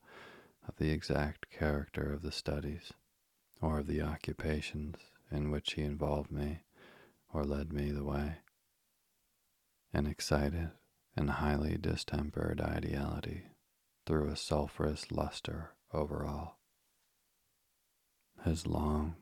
of 0.67 0.76
the 0.78 0.91
exact 0.91 1.50
character 1.50 2.13
of 2.13 2.21
the 2.21 2.32
studies 2.32 2.93
or 3.60 3.80
of 3.80 3.88
the 3.88 4.04
occupations 4.04 4.97
in 5.32 5.50
which 5.50 5.73
he 5.73 5.82
involved 5.82 6.32
me 6.32 6.60
or 7.34 7.43
led 7.43 7.73
me 7.73 7.89
the 7.89 8.04
way. 8.04 8.38
An 9.91 10.06
excited 10.06 10.69
and 11.15 11.32
highly 11.32 11.76
distempered 11.76 12.62
ideality 12.62 13.47
threw 14.06 14.30
a 14.30 14.36
sulphurous 14.36 15.12
luster 15.12 15.71
over 15.91 16.23
all. 16.23 16.60
His 18.43 18.67
long, 18.67 19.15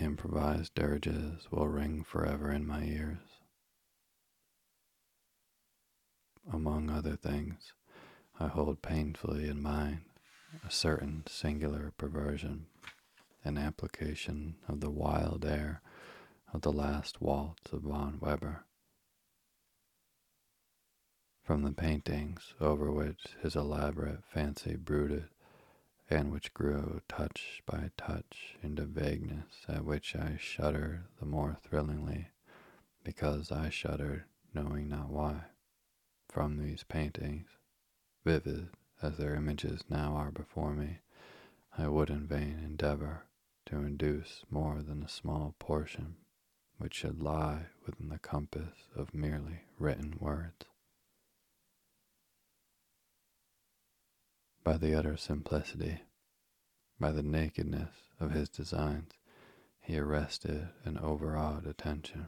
improvised 0.00 0.74
dirges 0.74 1.46
will 1.52 1.68
ring 1.68 2.02
forever 2.02 2.50
in 2.50 2.66
my 2.66 2.82
ears. 2.82 3.35
Among 6.52 6.90
other 6.90 7.16
things, 7.16 7.72
I 8.38 8.46
hold 8.46 8.80
painfully 8.80 9.48
in 9.48 9.60
mind 9.62 10.02
a 10.64 10.70
certain 10.70 11.24
singular 11.26 11.92
perversion 11.98 12.66
and 13.44 13.58
application 13.58 14.56
of 14.68 14.80
the 14.80 14.90
wild 14.90 15.44
air 15.44 15.82
of 16.52 16.62
the 16.62 16.72
last 16.72 17.20
waltz 17.20 17.72
of 17.72 17.82
von 17.82 18.18
Weber. 18.20 18.64
From 21.42 21.62
the 21.62 21.72
paintings 21.72 22.54
over 22.60 22.92
which 22.92 23.24
his 23.42 23.56
elaborate 23.56 24.24
fancy 24.24 24.76
brooded, 24.76 25.28
and 26.08 26.30
which 26.30 26.54
grew 26.54 27.00
touch 27.08 27.62
by 27.66 27.90
touch 27.96 28.56
into 28.62 28.84
vagueness 28.84 29.64
at 29.68 29.84
which 29.84 30.14
I 30.14 30.36
shudder 30.38 31.06
the 31.18 31.26
more 31.26 31.56
thrillingly 31.62 32.28
because 33.02 33.50
I 33.50 33.68
shuddered 33.68 34.24
knowing 34.54 34.88
not 34.88 35.08
why. 35.08 35.42
From 36.28 36.58
these 36.58 36.84
paintings, 36.84 37.48
vivid 38.24 38.68
as 39.00 39.16
their 39.16 39.34
images 39.34 39.82
now 39.88 40.14
are 40.16 40.30
before 40.30 40.74
me, 40.74 40.98
I 41.78 41.88
would 41.88 42.10
in 42.10 42.26
vain 42.26 42.58
endeavor 42.58 43.26
to 43.66 43.78
induce 43.78 44.44
more 44.50 44.82
than 44.82 45.02
a 45.02 45.08
small 45.08 45.54
portion 45.58 46.16
which 46.76 46.94
should 46.94 47.22
lie 47.22 47.66
within 47.86 48.10
the 48.10 48.18
compass 48.18 48.88
of 48.94 49.14
merely 49.14 49.60
written 49.78 50.18
words. 50.20 50.66
by 54.66 54.76
the 54.76 54.96
utter 54.96 55.16
simplicity, 55.16 56.00
by 56.98 57.12
the 57.12 57.22
nakedness 57.22 57.92
of 58.18 58.32
his 58.32 58.48
designs, 58.48 59.12
he 59.80 59.96
arrested 59.96 60.68
and 60.84 60.98
overawed 60.98 61.64
attention. 61.68 62.26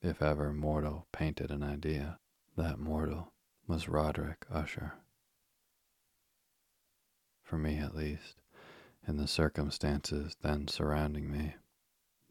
If 0.00 0.22
ever 0.22 0.52
mortal 0.52 1.08
painted 1.10 1.50
an 1.50 1.64
idea, 1.64 2.20
that 2.58 2.80
mortal 2.80 3.32
was 3.68 3.88
Roderick 3.88 4.44
Usher. 4.50 4.94
For 7.40 7.56
me, 7.56 7.78
at 7.78 7.94
least, 7.94 8.42
in 9.06 9.16
the 9.16 9.28
circumstances 9.28 10.36
then 10.42 10.66
surrounding 10.66 11.30
me, 11.30 11.54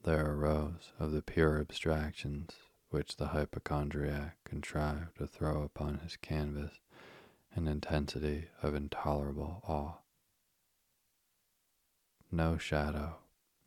there 0.03 0.33
arose 0.33 0.91
of 0.99 1.13
the 1.13 1.21
pure 1.21 1.61
abstractions 1.61 2.51
which 2.89 3.15
the 3.15 3.27
hypochondriac 3.27 4.35
contrived 4.43 5.17
to 5.17 5.27
throw 5.27 5.63
upon 5.63 5.99
his 5.99 6.17
canvas 6.17 6.73
an 7.55 7.69
intensity 7.69 8.49
of 8.61 8.75
intolerable 8.75 9.61
awe. 9.65 9.99
No 12.33 12.57
shadow 12.57 13.15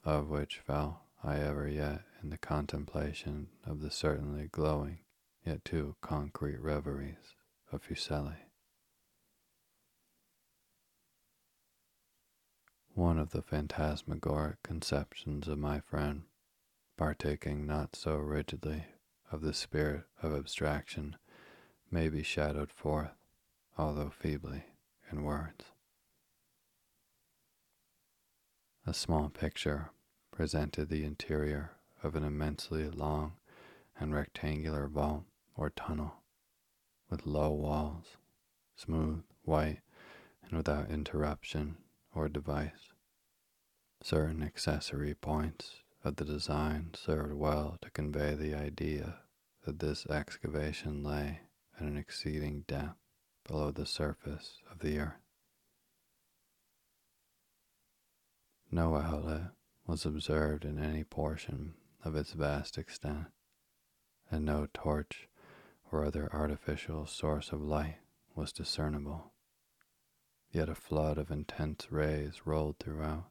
of 0.05 0.29
which 0.29 0.59
fell 0.59 1.07
I 1.25 1.39
ever 1.39 1.67
yet 1.67 2.03
in 2.23 2.29
the 2.29 2.39
contemplation 2.39 3.49
of 3.67 3.81
the 3.81 3.91
certainly 3.91 4.49
glowing 4.53 4.99
yet 5.45 5.65
too 5.65 5.97
concrete 6.01 6.61
reveries 6.61 7.35
of 7.73 7.83
Fuseli. 7.83 8.37
One 12.95 13.19
of 13.19 13.31
the 13.31 13.43
phantasmagoric 13.43 14.63
conceptions 14.63 15.49
of 15.49 15.59
my 15.59 15.81
friend, 15.81 16.25
partaking 16.97 17.67
not 17.67 17.97
so 17.97 18.17
rigidly 18.17 18.85
of 19.33 19.41
the 19.41 19.55
spirit 19.55 20.05
of 20.23 20.35
abstraction, 20.35 21.17
may 21.91 22.09
be 22.09 22.23
shadowed 22.23 22.71
forth 22.71 23.13
although 23.81 24.11
feebly, 24.11 24.65
in 25.11 25.23
words. 25.23 25.65
A 28.87 28.93
small 28.93 29.31
picture 29.31 29.91
presented 30.31 30.91
the 30.91 31.03
interior 31.03 31.73
of 32.03 32.15
an 32.15 32.25
immensely 32.25 32.91
long 32.91 33.33
and 33.99 34.15
rectangular 34.15 34.87
vault 34.87 35.25
or 35.61 35.69
tunnel, 35.71 36.15
with 37.11 37.27
low 37.27 37.51
walls, 37.53 38.17
smooth, 38.75 39.23
white, 39.43 39.81
and 40.43 40.53
without 40.57 40.91
interruption 40.91 41.77
or 42.15 42.31
device. 42.31 42.95
Certain 44.03 44.43
accessory 44.43 45.15
points 45.15 45.83
of 46.03 46.17
the 46.17 46.25
design 46.25 46.91
served 46.95 47.35
well 47.35 47.77
to 47.83 47.91
convey 47.91 48.35
the 48.35 48.55
idea 48.55 49.19
that 49.67 49.81
this 49.81 50.07
excavation 50.07 51.05
lay 51.05 51.41
at 51.79 51.87
an 51.87 51.99
exceeding 51.99 52.65
depth 52.67 52.97
below 53.47 53.71
the 53.71 53.85
surface 53.85 54.63
of 54.71 54.79
the 54.79 54.99
earth. 54.99 55.21
No 58.71 58.97
outlet 58.97 59.51
was 59.87 60.07
observed 60.07 60.65
in 60.65 60.79
any 60.79 61.05
portion 61.05 61.75
of 62.03 62.17
its 62.17 62.33
vast 62.33 62.79
extent, 62.79 63.27
and 64.31 64.47
no 64.47 64.67
torch 64.73 65.29
or 65.91 66.05
other 66.05 66.29
artificial 66.33 67.07
source 67.07 67.53
of 67.53 67.61
light 67.61 67.99
was 68.35 68.53
discernible. 68.53 69.33
Yet 70.53 70.69
a 70.69 70.75
flood 70.75 71.19
of 71.19 71.31
intense 71.31 71.91
rays 71.91 72.43
rolled 72.45 72.79
throughout 72.79 73.31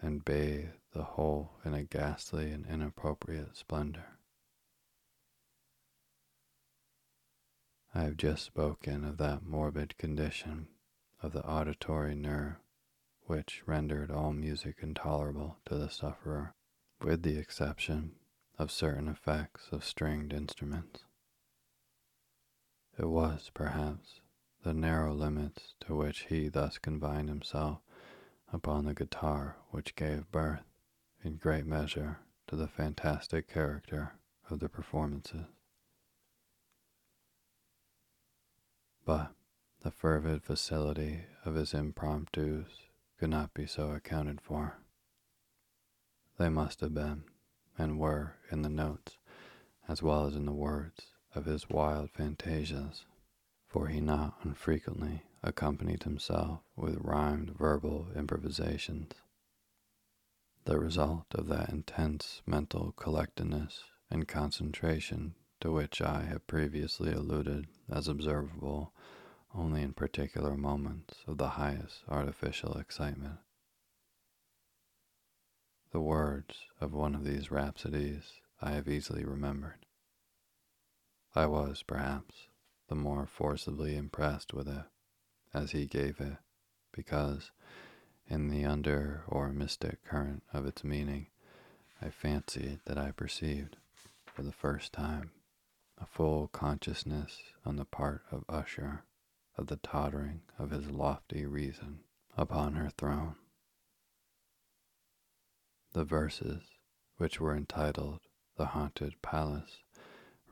and 0.00 0.24
bathed 0.24 0.78
the 0.92 1.04
whole 1.04 1.52
in 1.64 1.74
a 1.74 1.84
ghastly 1.84 2.50
and 2.50 2.66
inappropriate 2.66 3.56
splendor. 3.56 4.18
I 7.94 8.02
have 8.02 8.16
just 8.16 8.44
spoken 8.44 9.04
of 9.04 9.18
that 9.18 9.44
morbid 9.44 9.98
condition 9.98 10.68
of 11.22 11.32
the 11.32 11.44
auditory 11.46 12.14
nerve 12.14 12.56
which 13.26 13.62
rendered 13.66 14.10
all 14.10 14.32
music 14.32 14.78
intolerable 14.80 15.58
to 15.66 15.76
the 15.76 15.88
sufferer, 15.88 16.54
with 17.00 17.22
the 17.22 17.38
exception 17.38 18.12
of 18.58 18.70
certain 18.70 19.08
effects 19.08 19.68
of 19.70 19.84
stringed 19.84 20.32
instruments. 20.32 21.04
It 22.98 23.06
was, 23.06 23.50
perhaps, 23.54 24.20
the 24.62 24.74
narrow 24.74 25.14
limits 25.14 25.74
to 25.80 25.94
which 25.94 26.26
he 26.26 26.48
thus 26.48 26.76
confined 26.78 27.28
himself 27.30 27.80
upon 28.52 28.84
the 28.84 28.94
guitar 28.94 29.56
which 29.70 29.96
gave 29.96 30.30
birth, 30.30 30.64
in 31.24 31.36
great 31.36 31.64
measure, 31.64 32.18
to 32.48 32.56
the 32.56 32.68
fantastic 32.68 33.48
character 33.48 34.14
of 34.50 34.60
the 34.60 34.68
performances. 34.68 35.46
But 39.06 39.32
the 39.80 39.90
fervid 39.90 40.42
facility 40.42 41.24
of 41.44 41.54
his 41.54 41.72
impromptus 41.72 42.66
could 43.18 43.30
not 43.30 43.54
be 43.54 43.66
so 43.66 43.90
accounted 43.90 44.40
for. 44.40 44.78
They 46.36 46.50
must 46.50 46.80
have 46.80 46.92
been, 46.92 47.24
and 47.78 47.98
were, 47.98 48.36
in 48.50 48.62
the 48.62 48.68
notes, 48.68 49.16
as 49.88 50.02
well 50.02 50.26
as 50.26 50.36
in 50.36 50.44
the 50.44 50.52
words 50.52 51.11
of 51.34 51.46
his 51.46 51.68
wild 51.68 52.10
fantasias, 52.12 53.04
for 53.66 53.88
he 53.88 54.00
not 54.00 54.34
unfrequently 54.42 55.22
accompanied 55.42 56.02
himself 56.02 56.60
with 56.76 56.96
rhymed 57.00 57.50
verbal 57.56 58.08
improvisations. 58.14 59.12
The 60.64 60.78
result 60.78 61.26
of 61.34 61.48
that 61.48 61.70
intense 61.70 62.42
mental 62.46 62.92
collectedness 62.92 63.82
and 64.10 64.28
concentration 64.28 65.34
to 65.60 65.72
which 65.72 66.00
I 66.02 66.22
have 66.22 66.46
previously 66.46 67.12
alluded 67.12 67.66
as 67.90 68.08
observable 68.08 68.92
only 69.54 69.82
in 69.82 69.92
particular 69.92 70.56
moments 70.56 71.14
of 71.26 71.38
the 71.38 71.50
highest 71.50 72.02
artificial 72.08 72.78
excitement. 72.78 73.38
The 75.92 76.00
words 76.00 76.56
of 76.80 76.92
one 76.92 77.14
of 77.14 77.24
these 77.24 77.50
rhapsodies 77.50 78.40
I 78.60 78.72
have 78.72 78.88
easily 78.88 79.24
remembered. 79.24 79.84
I 81.34 81.46
was, 81.46 81.82
perhaps, 81.82 82.48
the 82.88 82.94
more 82.94 83.26
forcibly 83.26 83.96
impressed 83.96 84.52
with 84.52 84.68
it 84.68 84.84
as 85.54 85.70
he 85.70 85.86
gave 85.86 86.20
it, 86.20 86.36
because, 86.92 87.50
in 88.26 88.48
the 88.48 88.64
under 88.64 89.24
or 89.26 89.48
mystic 89.50 90.04
current 90.04 90.42
of 90.52 90.66
its 90.66 90.84
meaning, 90.84 91.28
I 92.00 92.10
fancied 92.10 92.80
that 92.84 92.98
I 92.98 93.12
perceived, 93.12 93.76
for 94.26 94.42
the 94.42 94.52
first 94.52 94.92
time, 94.92 95.30
a 95.98 96.06
full 96.06 96.48
consciousness 96.48 97.38
on 97.64 97.76
the 97.76 97.84
part 97.84 98.22
of 98.30 98.44
Usher 98.48 99.04
of 99.56 99.68
the 99.68 99.76
tottering 99.76 100.42
of 100.58 100.70
his 100.70 100.90
lofty 100.90 101.46
reason 101.46 102.00
upon 102.36 102.74
her 102.74 102.90
throne. 102.90 103.36
The 105.92 106.04
verses, 106.04 106.62
which 107.18 107.40
were 107.40 107.54
entitled 107.54 108.20
The 108.56 108.66
Haunted 108.66 109.20
Palace, 109.22 109.81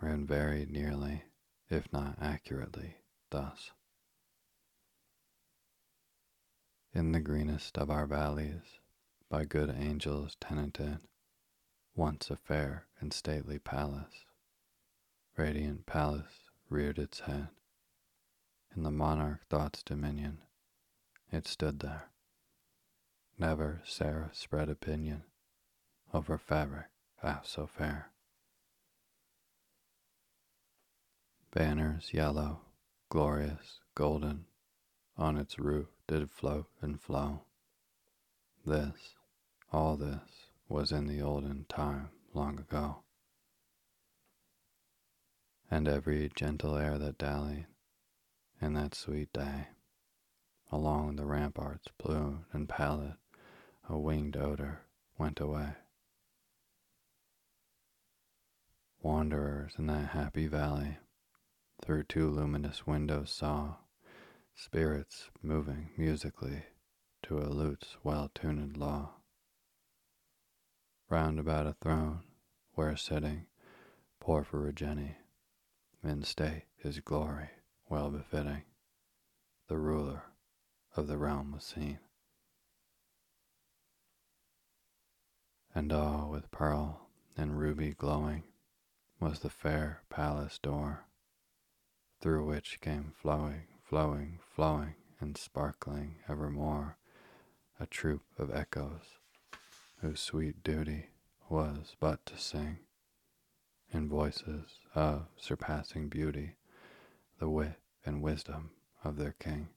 ran 0.01 0.26
very 0.26 0.66
nearly, 0.66 1.24
if 1.68 1.92
not 1.92 2.16
accurately, 2.20 2.96
thus. 3.30 3.70
In 6.92 7.12
the 7.12 7.20
greenest 7.20 7.78
of 7.78 7.90
our 7.90 8.07
valleys, 8.07 8.80
by 9.28 9.44
good 9.44 9.70
angels 9.70 10.36
tenanted, 10.40 10.98
once 11.94 12.30
a 12.30 12.36
fair 12.36 12.86
and 12.98 13.12
stately 13.12 13.59
palace, 13.59 14.24
radiant 15.36 15.86
palace 15.86 16.51
reared 16.68 16.98
its 16.98 17.20
head 17.20 17.48
in 18.74 18.82
the 18.82 18.90
monarch 18.90 19.40
thought's 19.48 19.82
dominion. 19.82 20.38
It 21.32 21.46
stood 21.46 21.80
there. 21.80 22.11
Never 23.38 23.82
seraph 23.84 24.34
spread 24.34 24.68
opinion 24.68 25.24
over 26.12 26.38
fabric 26.38 26.86
half 27.16 27.46
so 27.46 27.66
fair. 27.66 28.09
Banners 31.53 32.14
yellow, 32.14 32.61
glorious, 33.09 33.80
golden, 33.96 34.44
on 35.16 35.36
its 35.36 35.59
roof 35.59 35.88
did 36.07 36.30
float 36.30 36.66
and 36.80 37.01
flow. 37.01 37.42
This, 38.64 39.14
all 39.72 39.96
this, 39.96 40.46
was 40.68 40.92
in 40.92 41.07
the 41.07 41.20
olden 41.20 41.66
time 41.68 42.11
long 42.34 42.59
ago. 42.59 43.03
And 45.68 45.88
every 45.88 46.30
gentle 46.34 46.76
air 46.76 46.98
that 46.98 47.18
dallied 47.18 47.66
in 48.61 48.74
that 48.74 48.94
sweet 48.94 49.32
day. 49.32 49.68
Along 50.70 51.16
the 51.16 51.26
ramparts, 51.26 51.88
blue 51.98 52.44
and 52.53 52.68
pallid, 52.68 53.14
a 53.88 53.98
winged 53.98 54.36
odor 54.36 54.82
went 55.18 55.40
away. 55.40 55.74
Wanderers 59.03 59.72
in 59.78 59.86
that 59.86 60.11
happy 60.11 60.46
valley, 60.46 60.98
through 61.83 62.05
two 62.05 62.28
luminous 62.28 62.87
windows 62.87 63.31
saw 63.31 63.76
spirits 64.55 65.31
moving 65.43 65.91
musically 65.97 66.64
to 67.22 67.39
a 67.39 67.49
lute's 67.49 67.97
well-tuned 68.03 68.76
law. 68.76 69.11
Round 71.09 71.39
about 71.39 71.66
a 71.66 71.74
throne, 71.81 72.20
where 72.74 72.97
sitting 72.97 73.47
Porphyrogene, 74.22 75.16
in 76.03 76.22
state 76.22 76.64
his 76.76 77.01
glory 77.01 77.51
well 77.89 78.11
befitting, 78.11 78.62
the 79.68 79.78
ruler 79.78 80.22
of 80.97 81.07
the 81.07 81.18
realm 81.18 81.53
was 81.53 81.64
seen. 81.64 81.99
And 85.74 85.93
all 85.93 86.28
with 86.31 86.51
pearl 86.51 87.09
and 87.37 87.59
ruby 87.59 87.93
glowing 87.93 88.45
was 89.20 89.41
the 89.41 89.51
fair 89.51 90.03
palace 90.11 90.59
door, 90.59 91.07
through 92.21 92.47
which 92.47 92.81
came 92.81 93.12
flowing, 93.21 93.62
flowing, 93.83 94.39
flowing, 94.55 94.95
and 95.21 95.37
sparkling 95.37 96.16
evermore 96.29 96.97
a 97.79 97.87
troop 97.87 98.23
of 98.39 98.55
echoes, 98.55 99.18
whose 100.01 100.21
sweet 100.21 100.62
duty 100.62 101.07
was 101.49 101.97
but 101.99 102.25
to 102.27 102.37
sing 102.37 102.79
in 103.93 104.09
voices 104.09 104.79
of 104.95 105.27
surpassing 105.37 106.09
beauty 106.09 106.57
the 107.39 107.49
wit 107.49 107.81
and 108.05 108.23
wisdom 108.23 108.71
of 109.03 109.16
their 109.16 109.35
king. 109.39 109.68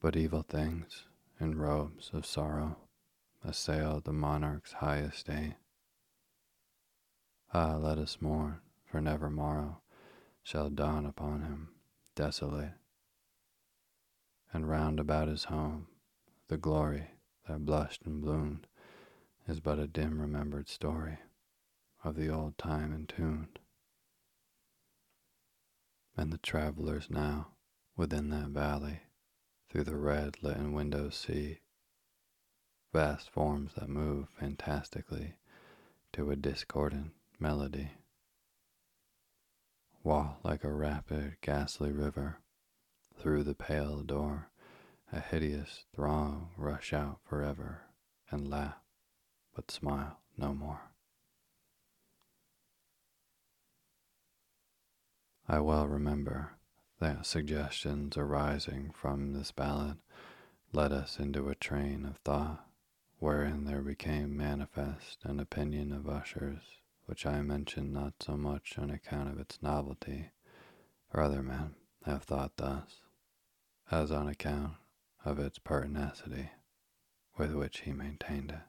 But 0.00 0.16
evil 0.16 0.42
things 0.42 1.04
in 1.40 1.58
robes 1.58 2.10
of 2.12 2.24
sorrow 2.24 2.76
assailed 3.44 4.04
the 4.04 4.12
monarch's 4.12 4.74
high 4.74 4.98
estate. 4.98 5.54
Ah, 7.52 7.76
let 7.76 7.98
us 7.98 8.18
mourn, 8.20 8.60
for 8.92 9.00
never 9.00 9.30
morrow 9.30 9.80
shall 10.42 10.68
dawn 10.68 11.06
upon 11.06 11.40
him 11.40 11.70
desolate. 12.14 12.74
And 14.52 14.68
round 14.68 15.00
about 15.00 15.28
his 15.28 15.44
home 15.44 15.86
the 16.48 16.58
glory 16.58 17.06
that 17.48 17.64
blushed 17.64 18.02
and 18.04 18.20
bloomed 18.20 18.66
is 19.48 19.60
but 19.60 19.78
a 19.78 19.86
dim 19.86 20.20
remembered 20.20 20.68
story 20.68 21.16
of 22.04 22.16
the 22.16 22.28
old 22.28 22.58
time 22.58 22.92
entombed 22.92 23.60
and 26.14 26.30
the 26.30 26.38
travelers 26.38 27.06
now 27.08 27.48
within 27.96 28.28
that 28.28 28.48
valley 28.48 29.00
through 29.70 29.84
the 29.84 29.96
red 29.96 30.42
litten 30.42 30.74
windows 30.74 31.16
see 31.16 31.60
vast 32.92 33.30
forms 33.30 33.72
that 33.74 33.88
move 33.88 34.28
fantastically 34.38 35.36
to 36.12 36.30
a 36.30 36.36
discordant 36.36 37.12
melody. 37.40 37.92
While 40.02 40.40
like 40.42 40.64
a 40.64 40.72
rapid, 40.72 41.36
ghastly 41.40 41.92
river, 41.92 42.40
through 43.16 43.44
the 43.44 43.54
pale 43.54 44.02
door, 44.02 44.50
a 45.12 45.20
hideous 45.20 45.84
throng 45.94 46.50
rush 46.56 46.92
out 46.92 47.20
forever 47.22 47.82
and 48.28 48.50
laugh, 48.50 48.82
but 49.54 49.70
smile 49.70 50.18
no 50.36 50.54
more. 50.54 50.92
I 55.48 55.60
well 55.60 55.86
remember 55.86 56.52
that 56.98 57.26
suggestions 57.26 58.16
arising 58.16 58.90
from 58.90 59.32
this 59.32 59.52
ballad 59.52 59.98
led 60.72 60.92
us 60.92 61.18
into 61.20 61.48
a 61.48 61.54
train 61.54 62.04
of 62.06 62.16
thought 62.18 62.66
wherein 63.18 63.64
there 63.64 63.82
became 63.82 64.36
manifest 64.36 65.18
an 65.24 65.38
opinion 65.38 65.92
of 65.92 66.08
Usher's 66.08 66.81
which 67.06 67.26
I 67.26 67.42
mention 67.42 67.92
not 67.92 68.14
so 68.20 68.36
much 68.36 68.78
on 68.78 68.90
account 68.90 69.28
of 69.28 69.38
its 69.38 69.60
novelty, 69.62 70.30
for 71.10 71.20
other 71.20 71.42
men 71.42 71.74
have 72.04 72.22
thought 72.22 72.56
thus, 72.56 73.02
as 73.90 74.10
on 74.10 74.28
account 74.28 74.74
of 75.24 75.38
its 75.38 75.58
pertinacity 75.58 76.50
with 77.36 77.54
which 77.54 77.80
he 77.80 77.92
maintained 77.92 78.50
it. 78.50 78.60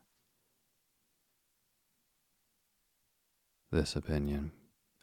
This 3.71 3.95
opinion, 3.95 4.51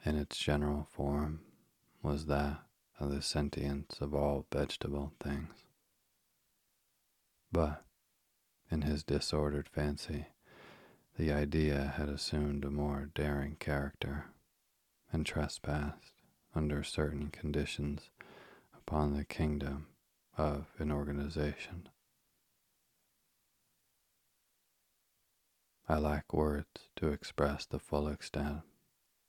in 0.04 0.16
its 0.16 0.38
general 0.38 0.86
form, 0.90 1.40
was 2.02 2.26
that 2.26 2.62
of 2.98 3.10
the 3.10 3.22
sentience 3.22 3.98
of 4.00 4.14
all 4.14 4.46
vegetable 4.52 5.12
things. 5.20 5.64
But, 7.50 7.84
in 8.70 8.82
his 8.82 9.02
disordered 9.02 9.68
fancy, 9.68 10.26
the 11.20 11.32
idea 11.34 11.92
had 11.98 12.08
assumed 12.08 12.64
a 12.64 12.70
more 12.70 13.10
daring 13.14 13.54
character, 13.56 14.24
and 15.12 15.26
trespassed 15.26 16.14
under 16.54 16.82
certain 16.82 17.28
conditions 17.28 18.08
upon 18.74 19.14
the 19.14 19.24
kingdom 19.26 19.86
of 20.38 20.68
an 20.78 20.90
organization. 20.90 21.86
I 25.86 25.98
lack 25.98 26.32
words 26.32 26.88
to 26.96 27.08
express 27.08 27.66
the 27.66 27.78
full 27.78 28.08
extent 28.08 28.62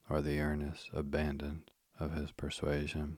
or 0.09 0.21
the 0.21 0.39
earnest 0.39 0.91
abandon 0.93 1.63
of 1.99 2.13
his 2.13 2.31
persuasion. 2.31 3.17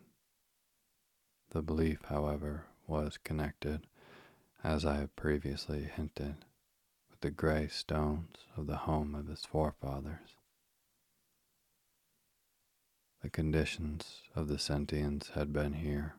The 1.51 1.61
belief, 1.61 1.99
however, 2.05 2.65
was 2.87 3.19
connected, 3.23 3.85
as 4.63 4.83
I 4.83 4.95
have 4.95 5.15
previously 5.15 5.83
hinted, 5.83 6.37
the 7.23 7.31
gray 7.31 7.69
stones 7.69 8.35
of 8.57 8.67
the 8.67 8.75
home 8.75 9.15
of 9.15 9.27
his 9.27 9.45
forefathers. 9.45 10.35
The 13.21 13.29
conditions 13.29 14.23
of 14.35 14.49
the 14.49 14.59
sentience 14.59 15.29
had 15.33 15.53
been 15.53 15.71
here, 15.71 16.15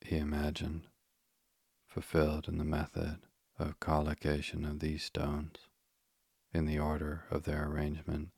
he 0.00 0.16
imagined, 0.16 0.86
fulfilled 1.86 2.48
in 2.48 2.56
the 2.56 2.64
method 2.64 3.18
of 3.58 3.78
collocation 3.80 4.64
of 4.64 4.80
these 4.80 5.04
stones, 5.04 5.58
in 6.54 6.64
the 6.64 6.78
order 6.78 7.24
of 7.30 7.42
their 7.42 7.68
arrangement, 7.68 8.30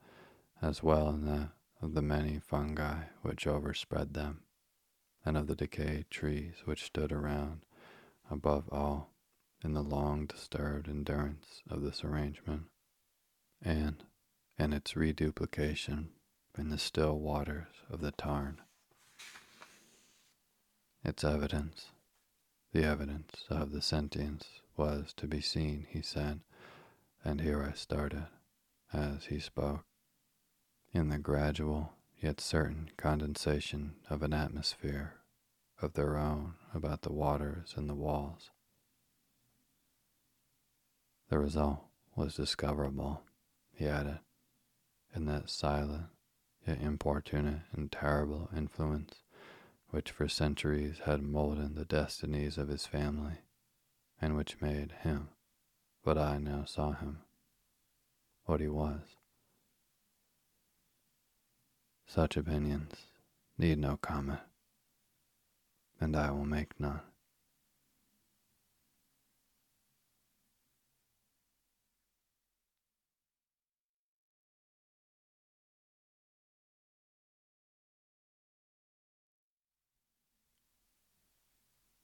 as 0.60 0.82
well 0.82 1.10
in 1.10 1.24
that 1.26 1.50
of 1.80 1.94
the 1.94 2.02
many 2.02 2.40
fungi 2.40 3.04
which 3.22 3.46
overspread 3.46 4.14
them, 4.14 4.40
and 5.24 5.36
of 5.36 5.46
the 5.46 5.54
decayed 5.54 6.10
trees 6.10 6.54
which 6.64 6.82
stood 6.82 7.12
around, 7.12 7.60
above 8.28 8.68
all, 8.72 9.12
in 9.62 9.74
the 9.74 9.82
long 9.82 10.26
disturbed 10.26 10.88
endurance 10.88 11.62
of 11.68 11.82
this 11.82 12.04
arrangement, 12.04 12.64
and 13.62 14.04
in 14.58 14.72
its 14.72 14.96
reduplication 14.96 16.10
in 16.56 16.68
the 16.70 16.78
still 16.78 17.18
waters 17.18 17.66
of 17.90 18.00
the 18.00 18.12
Tarn. 18.12 18.60
Its 21.04 21.24
evidence, 21.24 21.86
the 22.72 22.84
evidence 22.84 23.44
of 23.48 23.72
the 23.72 23.82
sentience, 23.82 24.46
was 24.76 25.12
to 25.14 25.26
be 25.26 25.40
seen, 25.40 25.86
he 25.88 26.02
said, 26.02 26.40
and 27.24 27.40
here 27.40 27.62
I 27.62 27.74
started, 27.74 28.26
as 28.92 29.26
he 29.26 29.38
spoke, 29.38 29.84
in 30.92 31.08
the 31.08 31.18
gradual 31.18 31.92
yet 32.20 32.40
certain 32.40 32.90
condensation 32.96 33.94
of 34.10 34.22
an 34.22 34.32
atmosphere 34.32 35.14
of 35.80 35.92
their 35.92 36.16
own 36.16 36.54
about 36.74 37.02
the 37.02 37.12
waters 37.12 37.74
and 37.76 37.88
the 37.88 37.94
walls. 37.94 38.50
The 41.28 41.38
result 41.38 41.84
was 42.16 42.36
discoverable, 42.36 43.22
he 43.72 43.86
added, 43.86 44.20
in 45.14 45.26
that 45.26 45.50
silent 45.50 46.06
yet 46.66 46.80
importunate 46.80 47.62
and 47.72 47.90
terrible 47.90 48.50
influence 48.54 49.22
which 49.90 50.10
for 50.10 50.28
centuries 50.28 51.00
had 51.04 51.22
molded 51.22 51.74
the 51.74 51.84
destinies 51.84 52.58
of 52.58 52.68
his 52.68 52.86
family, 52.86 53.38
and 54.20 54.36
which 54.36 54.60
made 54.60 54.92
him, 55.02 55.28
what 56.02 56.18
I 56.18 56.38
now 56.38 56.64
saw 56.64 56.92
him, 56.92 57.20
what 58.44 58.60
he 58.60 58.68
was. 58.68 59.00
Such 62.06 62.36
opinions 62.36 63.06
need 63.56 63.78
no 63.78 63.96
comment, 63.96 64.40
and 66.00 66.14
I 66.14 66.30
will 66.30 66.46
make 66.46 66.78
none. 66.78 67.00